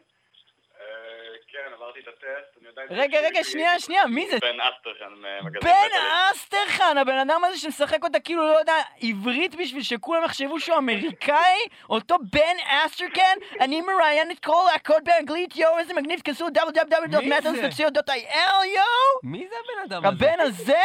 [1.52, 2.26] כן, עברתי את הטסט,
[2.60, 2.82] אני יודע...
[2.90, 4.38] רגע, רגע, שנייה, שנייה, מי זה?
[4.42, 5.90] בן אסטרחן מגזין בן
[6.32, 11.58] אסטרחן, הבן אדם הזה שמשחק אותה כאילו לא יודע עברית בשביל שכולם יחשבו שהוא אמריקאי?
[11.90, 13.38] אותו בן אסטרחן?
[13.60, 18.86] אני מראיין את כל להקות באנגלית, יואו, איזה מגניב, כנסו www.metals.co.il, יואו!
[19.24, 20.26] מי זה הבן אדם הזה?
[20.26, 20.82] הבן הזה?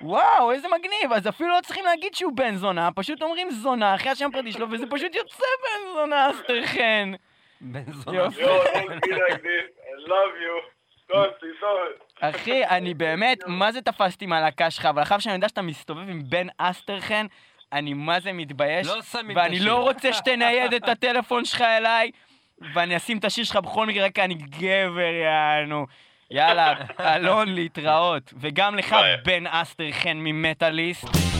[0.00, 4.10] וואו, איזה מגניב, אז אפילו לא צריכים להגיד שהוא בן זונה, פשוט אומרים זונה אחרי
[4.10, 7.12] השם הפרטי שלו, וזה פשוט יוצא בן זונה אסטרחן.
[7.60, 8.18] בן זונה.
[8.18, 8.42] יופי.
[8.42, 9.68] Yo, don't be like this.
[9.90, 10.54] I love you.
[11.12, 12.02] Don't be sorry.
[12.20, 16.22] אחי, אני באמת, מה זה תפסתי מהלהקה שלך, אבל עכשיו שאני יודע שאתה מסתובב עם
[16.28, 17.26] בן אסטרחן,
[17.72, 19.60] אני מה זה מתבייש, לא שמים את ואני.
[19.60, 22.10] לא רוצה שתנייד את הטלפון שלך אליי,
[22.74, 25.86] ואני אשים את השיר שלך בכל מקרה, רק כי אני גבר, יענו.
[26.32, 28.34] יאללה, אלון, להתראות.
[28.40, 28.96] וגם לך.
[29.24, 31.31] בן אסטרחן ממטאליסט.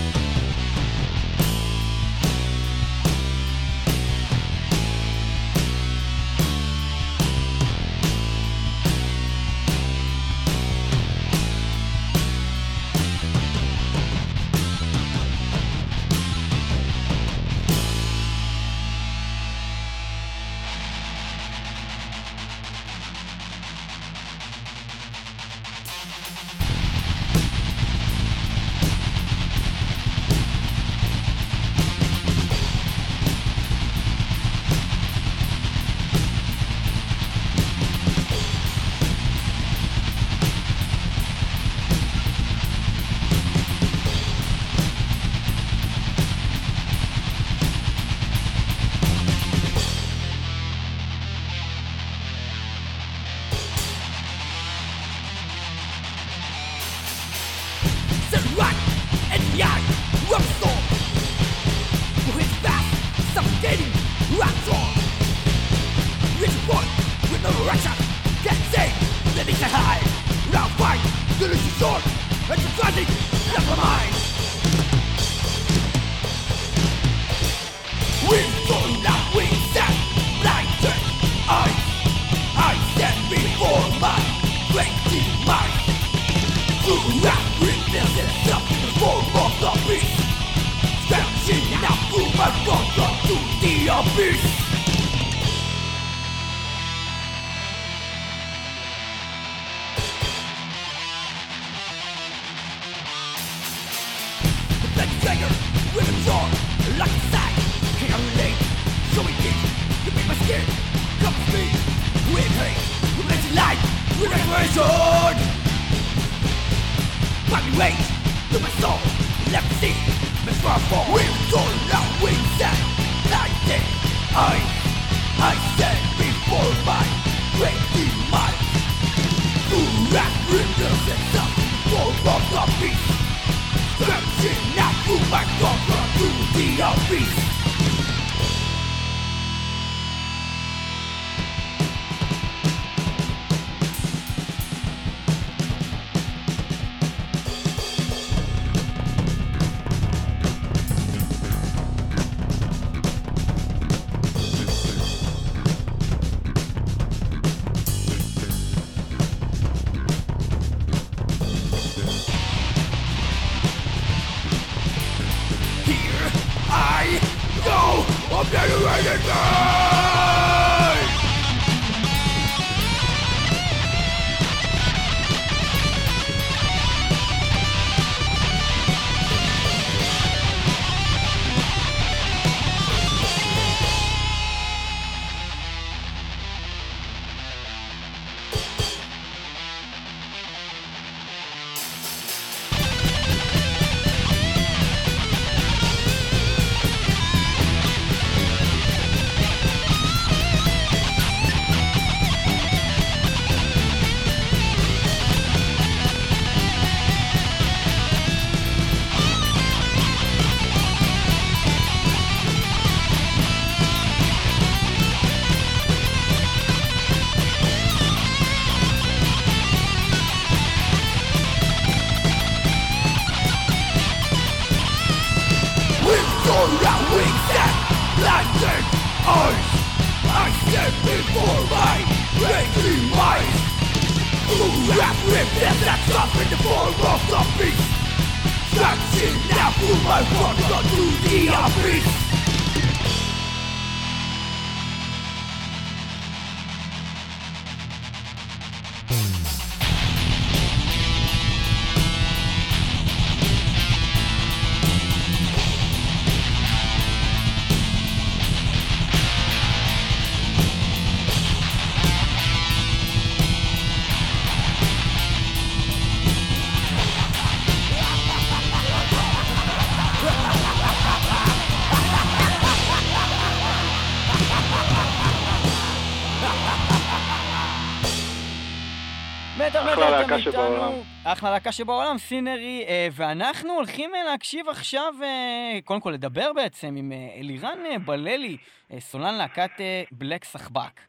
[281.43, 286.95] אחלה להקה שבעולם, סינרי, אה, ואנחנו הולכים אה, להקשיב עכשיו, אה, קודם כל לדבר בעצם
[286.97, 288.57] עם אלירן בללי,
[288.99, 289.71] סולן להקת
[290.13, 291.01] בלק סחבק.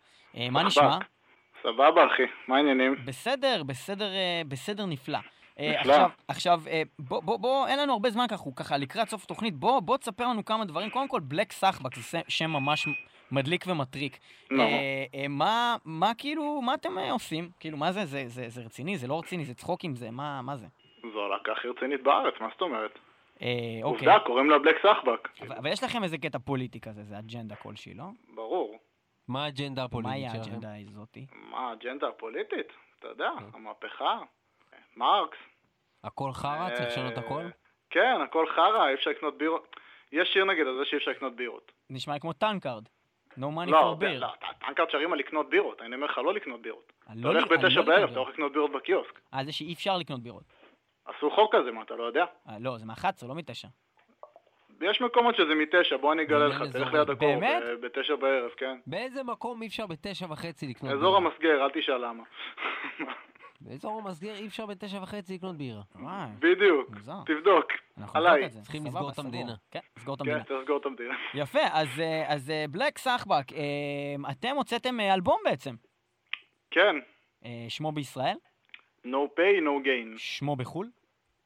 [0.51, 0.63] מה.
[0.63, 0.97] נשמע?
[1.63, 2.95] סבבה, אחי, מה העניינים?
[3.05, 4.09] בסדר, בסדר,
[4.47, 5.19] בסדר נפלא.
[5.59, 5.75] נפלא.
[5.77, 6.61] עכשיו, עכשיו,
[6.99, 9.97] בוא, בוא, בוא, אין לנו הרבה זמן ככה, הוא ככה לקראת סוף התוכנית, בוא, בוא
[9.97, 10.89] תספר לנו כמה דברים.
[10.89, 12.87] קודם כל, בלק סחבק, זה שם ממש
[13.33, 14.17] מדליק ומטריק.
[14.51, 14.63] נו.
[14.63, 17.49] אה, אה, מה, מה כאילו, מה אתם אה, עושים?
[17.59, 18.05] כאילו, מה זה?
[18.05, 18.97] זה, זה, זה רציני?
[18.97, 19.45] זה לא רציני?
[19.45, 19.95] זה צחוקים?
[19.95, 20.67] זה, מה, מה זה?
[21.13, 22.99] זו הלהקה הכי רצינית בארץ, מה זאת אומרת?
[23.41, 23.47] אה,
[23.83, 24.07] אוקיי.
[24.07, 25.29] עובדה, קוראים לה Black סחבק.
[25.41, 28.05] אבל, אבל יש לכם איזה קטע פוליטי כזה, זה אג'נדה כלשהי, לא?
[28.35, 28.77] ברור.
[29.27, 30.51] מה האג'נדה הפוליטית שלכם?
[30.51, 31.25] האג'נדה הזאתי?
[31.51, 32.67] מה האג'נדה הפוליטית?
[32.99, 33.29] אתה יודע.
[33.53, 34.19] המהפכה,
[34.97, 35.37] מרקס.
[36.03, 36.69] הכל חרא?
[36.69, 37.43] צריך לשנות הכל?
[37.89, 39.75] כן, הכל חרא, אי אפשר לקנות בירות.
[40.11, 41.71] יש שיר נגיד על זה שאי אפשר לקנות בירות.
[41.89, 42.83] נשמע כמו Tankard.
[43.37, 44.19] No money לא, for beer.
[44.19, 44.27] לא,
[44.67, 46.93] Tankard שרים על לקנות בירות, אני אומר לך לא לקנות בירות.
[47.03, 49.19] אתה לא הולך בתשע לא בערב, אתה הולך לקנות בירות בקיוסק.
[49.33, 50.43] אה, זה שאי אפשר לקנות בירות.
[51.05, 52.25] עשו חוק כזה, מה, אתה לא יודע?
[52.49, 53.67] אה, לא, זה מ-11, לא מתשע.
[54.81, 56.93] יש מקומות שזה מתשע, בוא אני אגלה לך, תלך.
[56.93, 57.63] ליד הקור, באמת?
[57.63, 58.77] ב- בתשע בערב, כן.
[58.87, 61.31] באיזה מקום אי אפשר בתשע וחצי לקנות אזור בירה?
[61.31, 62.23] המסגר, אל תשאל למה.
[63.63, 65.81] באזור המסגר אי אפשר בתשע וחצי לקנות בירה.
[66.39, 66.89] בדיוק.
[67.25, 67.71] תבדוק.
[68.13, 68.49] עליי.
[68.49, 69.19] צריכים לסגור את.
[69.19, 69.53] המדינה.
[69.71, 70.43] כן, לסגור את כן.
[70.43, 71.15] צריך לסגור את המדינה.
[71.33, 75.75] יפה, אז, אה, אז אה, בלק סחבק, אה, אתם הוצאתם אלבום בעצם.
[76.71, 76.95] כן,
[77.69, 78.37] שמו בישראל?
[79.05, 80.17] no pay, no gain.
[80.17, 80.89] שמו בחו"ל?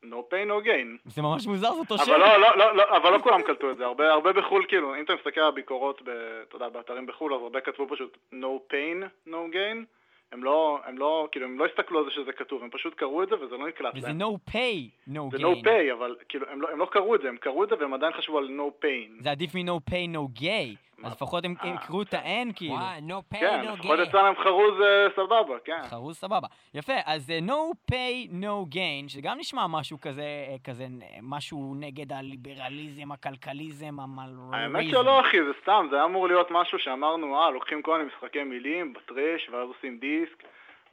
[0.04, 1.10] no pay, no gain.
[1.12, 2.12] זה ממש מוזר, זה אותו שם.
[2.12, 5.04] אבל לא, לא, לא, אבל לא כולם קלטו את זה, הרבה, הרבה בחו"ל, כאילו, אם
[5.04, 9.54] אתה מסתכל על הביקורות, אתה יודע, באתרים בחו"ל, אז הרבה כתבו פשוט no pain, no
[9.54, 9.97] gain.
[10.32, 13.24] הם לא, הם לא, כאילו, הם לא הסתכלו על זה שזה כתוב, הם פשוט קראו
[13.24, 14.22] את זה וזה לא נקלט וזה להם.
[14.22, 15.42] no pay, no זה gain.
[15.42, 17.76] no pay, אבל כאילו, הם לא, הם לא קראו את זה, הם קראו את זה
[17.80, 19.24] והם עדיין חשבו על no pain.
[19.24, 20.87] זה עדיף מ-no pay, no gay.
[21.04, 22.74] אז לפחות הם אה, יקראו את ה-N כאילו.
[22.74, 24.04] וואי, no pay, כן, no לפחות gain.
[24.04, 25.82] אצלם הם חרוז אה, סבבה, כן.
[25.90, 26.48] חרוז סבבה.
[26.74, 30.86] יפה, אז אה, no pay, no gain, שגם נשמע משהו כזה, אה, כזה,
[31.22, 34.54] משהו נגד הליברליזם, הכלכליזם, המלריזם.
[34.54, 38.10] האמת שלא אחי, זה סתם, זה היה אמור להיות משהו שאמרנו, אה, לוקחים כל מיני
[38.16, 40.44] משחקי מילים בטרש, ואז עושים דיסק,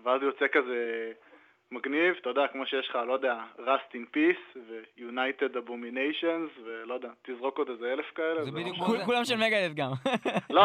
[0.05, 1.13] ואז יוצא כזה
[1.75, 7.09] מגניב, אתה יודע, כמו שיש לך, לא יודע, Rust in Peace, ו-United Abominations, ולא יודע,
[7.23, 8.45] תזרוק עוד איזה אלף כאלה.
[8.45, 8.87] זה בדיוק משהו.
[8.87, 9.91] כול- כולם של מגדס גם.
[10.51, 10.63] לא,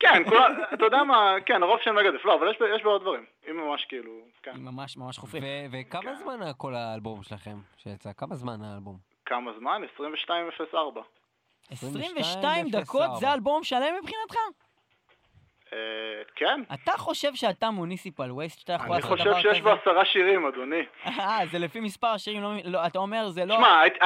[0.00, 3.24] כן, כולם, אתה יודע מה, כן, הרוב של מגדף, לא, אבל יש יש בעוד דברים,
[3.50, 4.12] אם ממש כאילו,
[4.42, 4.50] כן.
[4.54, 5.42] היא ממש ממש חופרים.
[5.72, 8.10] וכמה זמן כל האלבום שלכם שיצא?
[8.16, 8.96] כמה זמן האלבום?
[9.26, 9.82] כמה זמן?
[9.96, 11.00] 22.04.
[11.70, 12.70] 22 22.04.
[12.80, 14.36] דקות זה אלבום שלם מבחינתך?
[15.72, 15.78] אה,
[16.36, 19.80] כן, אתה חושב שאתה מוניסיפל וייסט, שאתה יכול אני לעשות חושב דבר שיש בו כזה?
[19.80, 20.82] עשרה שירים, אדוני.
[21.06, 23.54] אה, זה לפי מספר השירים, לא- לא, אתה אומר זה לא...
[23.54, 23.98] תשמע, הייתי-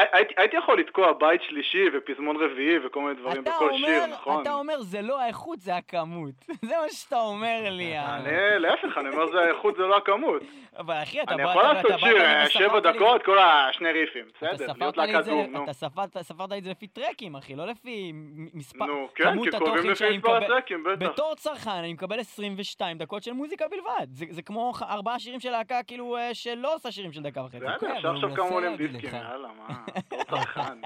[0.57, 4.43] יכול לתקוע בית שלישי ופזמון רביעי וכל מיני דברים בכל שיר, נכון?
[4.43, 6.35] אתה אומר זה לא האיכות, זה הכמות.
[6.69, 7.83] זה מה שאתה אומר לי.
[7.85, 8.27] יענו.
[8.27, 10.43] אני, להפך, אני אומר זה האיכות, זה לא הכמות.
[10.79, 11.51] אבל אחי, אתה אני בא...
[11.51, 15.65] יכול אתה- לעשות שיר, אה, שבע דקות, כל השני ריפים, בסדר, להיות דום, נו.
[15.65, 16.17] אתה ספרת,
[16.53, 18.13] לי את זה לפי טרקים, אחי, לא לפי
[18.55, 20.37] מספר, נו, כן, כי קובעים לפי מספר.
[20.37, 21.07] הטרקים, בטח.
[21.07, 24.07] בתור צרכן אני מקבל 22 דקות של מוזיקה בלבד.
[24.13, 27.59] זה, זה כמו ארבעה שירים של להקה כאילו אה, שלא עושה שירים של דקה וחצי.
[27.59, 29.11] בסדר, אבל עכשיו עכשיו כמה עולים דיסקים.
[29.15, 29.85] יאללה, מה,
[30.31, 30.79] צרכן.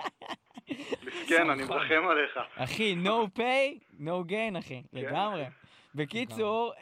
[1.03, 2.39] מסכן, אני מרחם עליך.
[2.57, 4.99] אחי, no pain, no gain, אחי, כן.
[4.99, 5.45] לגמרי.
[5.95, 6.73] בקיצור,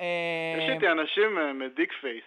[0.59, 2.25] יש איתי אנשים אה, מ Dick Face.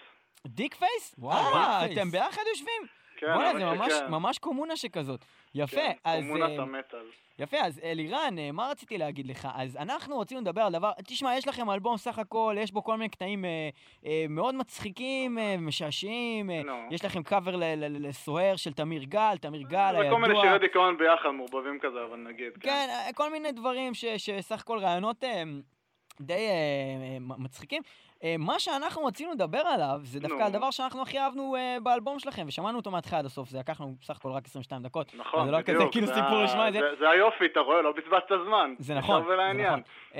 [0.47, 1.15] Dick Face?
[1.17, 1.85] וואו, אה.
[1.85, 2.81] אתם ביחד יושבים?
[3.17, 5.25] כן, בוא'נה, זה ממש- קומונה שכזאת.
[5.55, 6.23] יפה, כן, אז...
[6.23, 7.05] קומונת אה, המטאל.
[7.39, 9.47] יפה, אז אלירן, אה, מה רציתי להגיד לך?
[9.55, 12.97] אז אנחנו רצינו לדבר על דבר, תשמע, יש לכם אלבום סך הכל, יש בו כל
[12.97, 13.69] מיני קטעים אה,
[14.05, 16.73] אה, מאוד מצחיקים, אה, משעשעים, אה, נו.
[16.91, 20.43] יש לכם קאבר לסוהר של תמיר גל, תמיר גל זה הקרימינל הידוע.
[20.43, 22.51] שירי דיכאון ביחד, מעורבבים כזה, אבל נגיד.
[22.59, 25.43] כן, אה, כל מיני דברים שסך הכל רעיונות אה,
[26.21, 27.81] די אה, אה, מצחיקים.
[28.23, 30.43] אה, מה שאנחנו רצינו לדבר עליו, זה דווקא.
[30.43, 33.95] הדבר שאנחנו הכי אהבנו אה, באלבום שלכם, ושמענו אותו מההתחלה עד הסוף, זה לקח לנו
[34.01, 35.11] בסך הכל רק 22 דקות.
[35.17, 35.79] נכון, זה לא בדיוק.
[35.79, 36.79] כזה כאילו זה סיפור לשמוע את זה.
[36.79, 37.81] זה- זה היופי, אתה רואה?
[37.81, 38.73] לא בזבזת זמן.
[38.79, 39.67] זה נכון, זה ולעניין.
[39.69, 39.81] נכון.
[40.15, 40.19] אמ,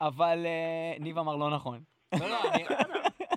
[0.00, 1.78] אבל אה, ניב אמר לא נכון.
[2.20, 2.38] לא, לא,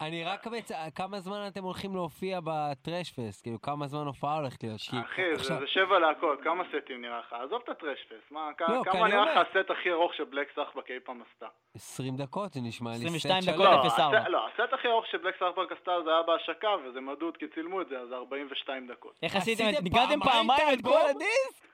[0.02, 0.72] אני- רק מצ...
[0.96, 3.44] כמה זמן אתם הולכים להופיע בטרש פסט?
[3.44, 4.80] כאילו, כמה זמן הופעה הולכת להיות?
[4.82, 4.96] אחי,
[5.36, 7.34] זה- עכשיו- זה שבע להקות, כמה סטים נראה לך?
[7.34, 10.92] עזוב את הטרש פסט, מה, לא, כמה אני נראה לך הסט הכי ארוך שבלק סחבק
[10.92, 11.46] אי פעם עשתה?
[11.76, 13.54] 20 דקות, זה נשמע לי סט 22 שלם.
[13.54, 13.66] דקות.
[13.66, 14.18] לא, אפס ארבע.
[14.18, 17.82] הסט- לא, הסט הכי ארוך שבלק סחבק עשתה זה היה בהשקה, וזה מדוד כי צילמו
[17.82, 19.14] את זה, אז זה 42 דקות.
[19.24, 19.64] איך עשיתם?
[19.84, 20.98] ניגנתם פעמיים את כל?
[21.10, 21.69] הדיסק?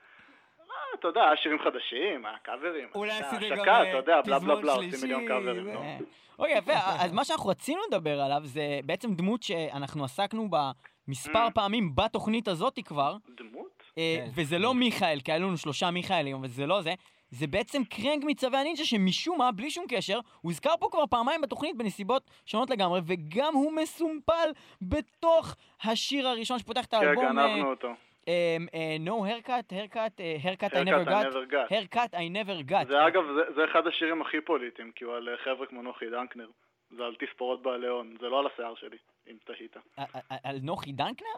[0.96, 2.88] אה, אתה יודע, היה שירים חדשים, היה קאברים.
[3.10, 5.68] עשיתם גם, השקה, אה, אתה יודע, בלה בלה בלה, עושים מיליון קאברים.
[5.68, 5.98] אה.
[6.38, 6.72] אוקיי, יפה.
[6.98, 10.70] אז מה שאנחנו רצינו לדבר עליו זה בעצם דמות שאנחנו עסקנו בה
[11.08, 11.50] מספר Mm.
[11.50, 13.82] פעמים בתוכנית הזאת כבר, דמות?
[13.98, 14.30] אה, כן.
[14.34, 16.94] וזה לא מיכאל, כי היו לנו שלושה מיכאלים, אבל זה לא זה.
[17.30, 20.22] זה בעצם קראנג מצבי הנינג'ה שמשום מה, בלי שום קשר, הוא
[20.52, 24.50] הוזכר פה כבר פעמיים בתוכנית בנסיבות שונות לגמרי, וגם הוא מסומפל
[24.82, 27.24] בתוך השיר הראשון שפותח את כן, האלבום.
[27.24, 27.88] אה, גנבנו אותו.
[28.28, 31.72] אה, אה, No haircut, haircut, אה, haircut I never I got, never got.
[31.72, 32.86] haircut I never got.
[32.88, 36.10] זה אגב, זה- זה אחד השירים הכי פוליטיים, כי הוא על אה, חבר'ה כמו נוחי
[36.10, 36.48] דנקנר.
[36.90, 38.96] זה על תספורות בעלי הון, זה לא על השיער שלי,
[39.30, 39.76] אם תהית.
[40.44, 41.28] על נוחי דנקנר?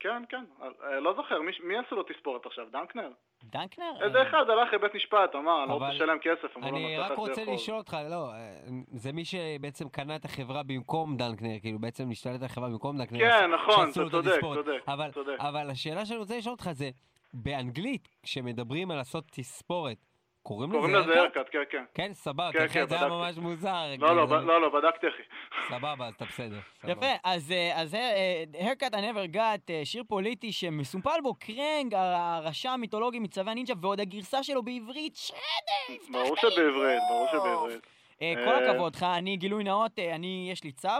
[0.00, 3.10] כן, כן, אה, לא זוכר, מי- מי עשו לו תספורת עכשיו, דנקנר?
[3.44, 3.92] דנקנר?
[4.04, 6.96] איזה אה, אחד הלך לבית משפט, אמר, אני לא רוצה לשלם כסף, אמרו לו, אני
[6.96, 7.54] "נצטרך רק רוצה לאכול".
[7.54, 8.58] לשאול אותך, לא, אה,
[8.92, 13.18] זה מי שבעצם קנה את החברה במקום דנקנר, כאילו בעצם השתלט על החברה במקום דנקנר.
[13.18, 14.40] כן, נכון, אתה את צודק.
[14.40, 15.36] צודק, אבל- צודק.
[15.38, 16.90] אבל השאלה שאני רוצה לשאול אותך זה,
[17.34, 19.96] באנגלית, כשמדברים על לעשות תספורת,
[20.42, 21.18] קוראים קוראים לזה לזה haircut?
[21.18, 21.84] הרקת, כן, כן.
[21.94, 23.08] כן, סבבה, כן, כן, זה היה.
[23.08, 23.68] ממש מוזר.
[23.98, 25.22] לא, כאילו, לא, זה- לא, לא, בדקתי אחי.
[25.68, 26.58] סבבה, אז אתה בסדר.
[26.84, 31.94] יפה, אז, אה, אז אה, haircut I never got, אה, שיר פוליטי שמסומפל בו קרנג,
[31.94, 35.38] הרשע המיתולוגי מצווי הנינג'ה, ועוד הגרסה שלו בעברית, שדר!
[36.12, 37.86] ברור שבעברית, ברור שבעברית.
[38.22, 40.98] אה, כל אה, הכבוד לך, אני גילוי נאות, אה, אני, יש לי צו אה,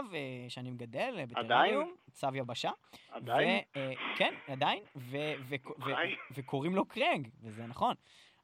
[0.49, 2.71] שאני מגדל אה, בטרריום, צו יבשה.
[3.11, 3.59] עדיין?
[3.75, 4.79] אה, כן, עדיין.
[6.35, 7.93] וקוראים לו קראנג, וזה נכון.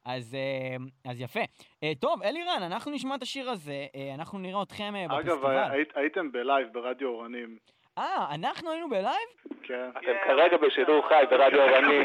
[0.06, 0.76] אז, אה,
[1.10, 1.40] אז יפה.
[1.82, 5.70] אה, טוב, אלירן, אנחנו נשמע את השיר הזה, אה, אנחנו נראה אתכם אה, אגב, בפסטיבל.
[5.70, 7.56] היית- הייתם בלייב ברדיו אורנים.
[7.98, 9.28] אה, אנחנו היינו בלייב?
[9.62, 9.90] כן.
[9.98, 12.02] אתם כרגע בשידור חי ברדיו אורנים.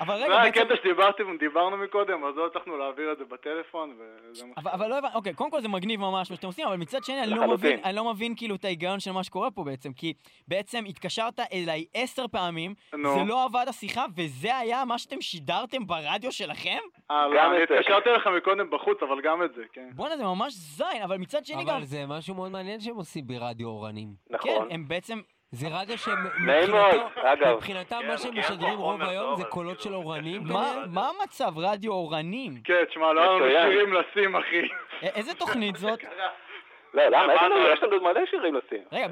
[0.00, 0.60] אבל רגע, זה בעצם...
[0.60, 4.88] הקטע שדיברתם- דיברנו מקודם, אז לא הצלחנו להעביר את זה בטלפון, וזה מה אבל, אבל
[4.88, 7.30] לא הבנתי, אוקיי, קודם כל זה מגניב ממש מה שאתם עושים, אבל מצד שני אני
[7.30, 7.48] לא.
[7.48, 10.12] מבין, אני לא מבין כאילו את ההיגיון של מה שקורה פה בעצם, כי
[10.48, 12.74] בעצם התקשרת אליי עשר פעמים.
[12.92, 16.78] זה לא עבד השיחה, וזה היה מה שאתם שידרתם ברדיו שלכם?
[17.10, 17.62] אה, לא, אני.
[17.62, 19.88] התקשרתי אליך מקודם בחוץ, אבל גם את זה, כן.
[19.94, 21.76] בואנה, זה ממש זין, אבל מצד שני גם...
[21.76, 24.08] אבל זה משהו מאוד מעניין שהם עושים ברדיו אורנים.
[24.28, 24.68] כן, נכון.
[24.70, 25.18] הם בעצם...
[25.50, 26.14] זה רדיו שהם,
[26.46, 27.56] נעים מאוד, מבחינתו- אגב.
[27.56, 30.52] מבחינתם כן, מה שהם כן, משדרים פה רוב היום זה קולות של אורנים כן.
[30.94, 32.52] מה, המצב רדיו אורנים?
[32.64, 33.70] כן, תשמע, לא היה לנו מצוין.
[33.72, 34.68] שירים לשים, אחי.
[35.02, 35.98] איזה תוכנית זאת?
[36.94, 37.34] לא, למה?
[37.34, 37.42] יש
[37.82, 38.82] לנו- מלא שירים לשים.
[38.92, 39.08] רגע,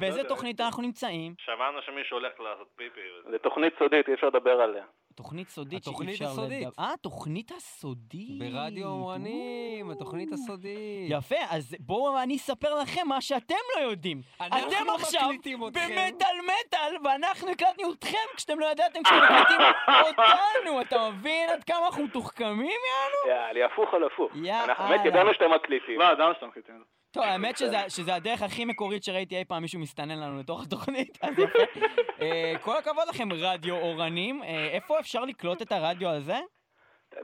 [0.00, 1.34] באיזה תוכנית- אנחנו נמצאים?
[1.38, 3.00] שמענו שמישהו הולך לעשות פיפי.
[3.30, 4.84] זה תוכנית סודית, אי אפשר לדבר עליה.
[5.14, 6.66] תוכנית סודית שאי התוכנית אפשר הסודית.
[6.66, 8.38] לדבר- אה, תוכנית הסודית.
[8.38, 11.10] ברדיו אורנים, התוכנית הסודית.
[11.10, 14.22] יפה, אז בואו אני אספר לכם מה שאתם לא יודעים.
[14.36, 14.46] אתם
[14.86, 15.28] לא עכשיו.
[15.60, 19.60] במטאל מטאל, ואנחנו הקלטנו אתכם כשאתם לא ידעתם כשאתם מקליטים
[20.08, 20.80] אותנו.
[20.80, 23.36] אתה מבין עד כמה אנחנו מתוחכמים, יאנו?
[23.36, 24.32] יאללה, הפוך על הפוך.
[24.36, 24.64] יאללה.
[24.64, 26.00] אנחנו באמת ידענו שאתם מקליטים.
[26.00, 26.74] לא, ידענו שאתה מקליטים.
[27.12, 31.18] טוב, האמת שזה, שזה הדרך הכי מקורית שראיתי אי פעם מישהו מסתנן לנו לתוך התוכנית,
[31.22, 31.58] אז יפה.
[32.20, 34.42] אה, כל הכבוד לכם, רדיו אורנים.
[34.42, 36.38] אה, איפה אפשר לקלוט את הרדיו הזה?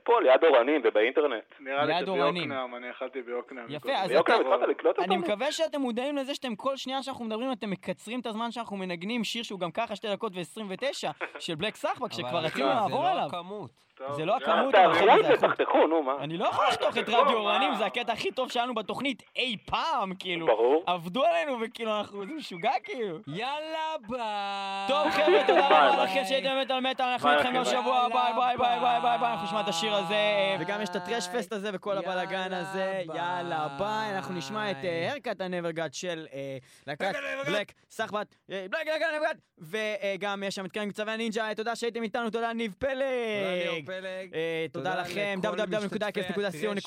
[0.04, 1.44] פה ליד אורנים ובאינטרנט.
[1.60, 1.94] נראה לי.
[2.00, 3.66] שביוקנעם, אני אכלתי ביוקנעם.
[3.68, 3.92] יפה.
[3.94, 5.20] אז ביוקנעם התחלת לקלוט אני אותנו?
[5.26, 9.24] מקווה שאתם מודעים לזה שאתם כל שנייה שאנחנו מדברים, אתם מקצרים את הזמן שאנחנו מנגנים
[9.24, 13.04] שיר שהוא גם ככה שתי דקות ו-29 של בלק סחבק, שכבר אבל רצינו לעבור זה
[13.04, 13.26] לא עליו.
[13.26, 13.87] הכמות.
[13.98, 14.36] טוב, זה לא.
[14.36, 15.50] הכמות, אבל על זה זה, איכות.
[15.50, 16.12] תחתכו, נו מה.
[16.20, 20.14] אני לא יכול לחתוך את רדיו אורנים, זה הקטע הכי טוב שלנו בתוכנית אי פעם,
[20.18, 20.46] כאילו.
[20.46, 20.84] ברור.
[20.86, 23.18] עבדו עלינו וכאילו אנחנו, זה משוגע כאילו.
[23.26, 24.88] יאללה ביי.
[24.88, 26.04] טוב חבר'ה, תודה רבה.
[26.04, 28.20] לכם שהייתם מטאל מטאל, אנחנו איתכם בשבוע ביי.
[28.20, 29.32] הבא, ביי ביי ביי ביי ביי.
[29.32, 32.52] אנחנו נשמע את השיר הזה, אה, וגם יש את ה Thrash Fest הזה וכל הבלאגן
[32.52, 34.76] הזה, יאללה ביי, אנחנו נשמע את.
[35.10, 37.12] Haircut I Never Got של אה, להקת
[37.46, 41.54] Black סחבק, אה, Black Haircut I Never Got, וגם יש שם את קראנג מצבי הנינג'ה,
[41.56, 43.87] תודה שהייתם איתנו, תודה ניב פלג.
[43.88, 44.34] פלג.
[44.34, 45.56] אה, תודה לכם, לכל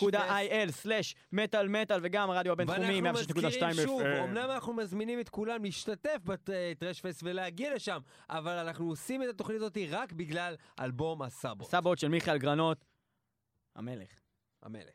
[0.10, 4.06] www.co.il/מטאל מטאל וגם הרדיו הבינתחומי, ואנחנו 106.2 מזכירים שוב, FM.
[4.24, 8.00] אמנם אנחנו מזמינים את כולם להשתתף ב Thrash Fest ולהגיע לשם,
[8.30, 11.66] אבל אנחנו עושים את התוכנית הזאת רק בגלל אלבום הסאבו.
[11.66, 12.86] סאבות של מיכאל גרנות,
[13.76, 14.10] המלך.
[14.64, 14.94] המלך.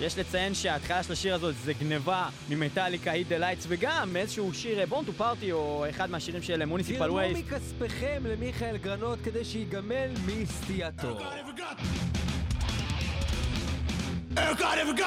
[0.00, 4.86] יש לציין שההתחלה של השיר הזאת זה גניבה ממטאליקה, Hit the Lights, וגם מאיזשהו שיר
[4.86, 7.38] Born to Party, או אחד מהשירים של Municipal Waste.
[7.38, 11.18] מכספכם למיכאל גרנות כדי שיגמל מסטייתו.
[11.18, 11.32] Forward,
[14.32, 15.06] and past the we will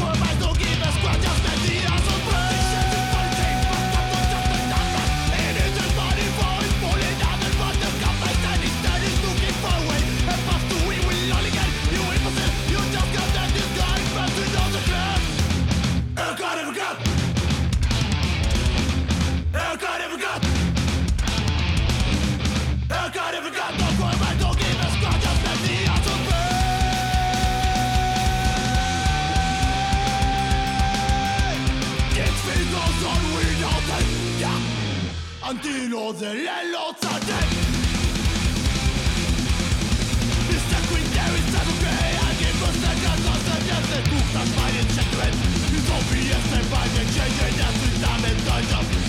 [0.00, 0.78] all again.
[0.82, 1.39] You will
[35.50, 37.48] Tarantino dell'Ellozza Dead
[40.46, 40.80] Mr.
[40.86, 45.36] Queen, there is time okay A nie dostępna to zamiast Dwóch na szwajnie przekręt
[45.72, 48.99] I to jestem panie Gdzie nie nasytamy dojdziemy